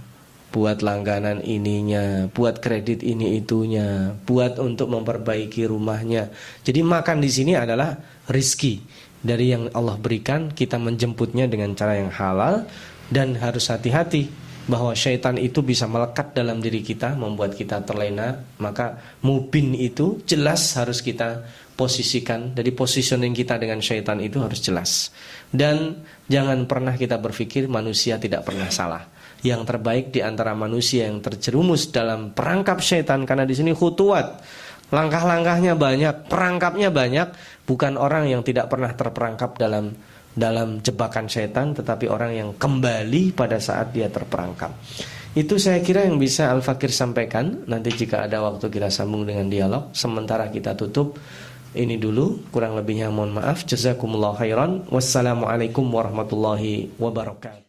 buat 0.50 0.80
langganan 0.80 1.44
ininya, 1.44 2.32
buat 2.32 2.64
kredit 2.64 3.04
ini 3.04 3.36
itunya, 3.40 4.16
buat 4.24 4.56
untuk 4.56 4.88
memperbaiki 4.88 5.68
rumahnya. 5.68 6.32
Jadi 6.64 6.80
makan 6.80 7.20
di 7.20 7.30
sini 7.30 7.52
adalah 7.52 7.96
rizki 8.30 8.80
dari 9.26 9.50
yang 9.50 9.66
Allah 9.74 9.98
berikan, 9.98 10.54
kita 10.54 10.78
menjemputnya 10.78 11.50
dengan 11.50 11.74
cara 11.74 11.98
yang 11.98 12.14
halal 12.14 12.62
dan 13.10 13.34
harus 13.34 13.66
hati-hati 13.68 14.30
bahwa 14.66 14.94
syaitan 14.98 15.38
itu 15.38 15.62
bisa 15.62 15.86
melekat 15.86 16.34
dalam 16.34 16.58
diri 16.58 16.82
kita, 16.82 17.14
membuat 17.14 17.54
kita 17.54 17.82
terlena. 17.86 18.42
Maka 18.58 19.18
mubin 19.22 19.74
itu 19.74 20.22
jelas 20.26 20.74
harus 20.74 21.02
kita 21.02 21.42
posisikan 21.76 22.56
Jadi 22.56 22.72
positioning 22.72 23.36
kita 23.36 23.60
dengan 23.60 23.78
syaitan 23.78 24.18
itu 24.18 24.40
harus 24.40 24.58
jelas. 24.64 25.12
Dan 25.52 26.02
jangan 26.26 26.64
pernah 26.64 26.96
kita 26.96 27.20
berpikir 27.20 27.68
manusia 27.68 28.16
tidak 28.16 28.48
pernah 28.48 28.72
salah. 28.72 29.04
Yang 29.44 29.68
terbaik 29.68 30.10
di 30.10 30.24
antara 30.24 30.56
manusia 30.56 31.06
yang 31.06 31.20
terjerumus 31.20 31.92
dalam 31.92 32.32
perangkap 32.32 32.80
syaitan 32.80 33.22
Karena 33.28 33.44
di 33.44 33.52
sini 33.52 33.76
khutuat. 33.76 34.42
Langkah-langkahnya 34.90 35.76
banyak, 35.76 36.30
perangkapnya 36.32 36.88
banyak 36.88 37.28
Bukan 37.68 37.98
orang 38.00 38.30
yang 38.30 38.40
tidak 38.46 38.72
pernah 38.72 38.90
terperangkap 38.96 39.58
dalam 39.60 39.92
dalam 40.36 40.78
jebakan 40.80 41.28
syaitan 41.28 41.76
Tetapi 41.76 42.08
orang 42.08 42.32
yang 42.32 42.50
kembali 42.56 43.36
pada 43.36 43.60
saat 43.60 43.92
dia 43.92 44.08
terperangkap. 44.08 44.72
Itu 45.36 45.60
saya 45.60 45.84
kira 45.84 46.08
yang 46.08 46.16
bisa 46.16 46.48
Al-Fakir 46.48 46.88
sampaikan. 46.88 47.68
Nanti 47.68 47.92
jika 47.92 48.24
ada 48.24 48.40
waktu 48.40 48.72
kita 48.72 48.88
sambung 48.88 49.28
dengan 49.28 49.52
dialog. 49.52 49.92
Sementara 49.92 50.48
kita 50.48 50.72
tutup 50.72 51.20
ini 51.76 52.00
dulu 52.00 52.50
kurang 52.50 52.74
lebihnya 52.74 53.12
mohon 53.12 53.36
maaf. 53.36 53.68
Jazakumullah 53.68 54.34
khairan. 54.34 54.88
Wassalamualaikum 54.88 55.84
warahmatullahi 55.86 56.90
wabarakatuh 56.96 57.64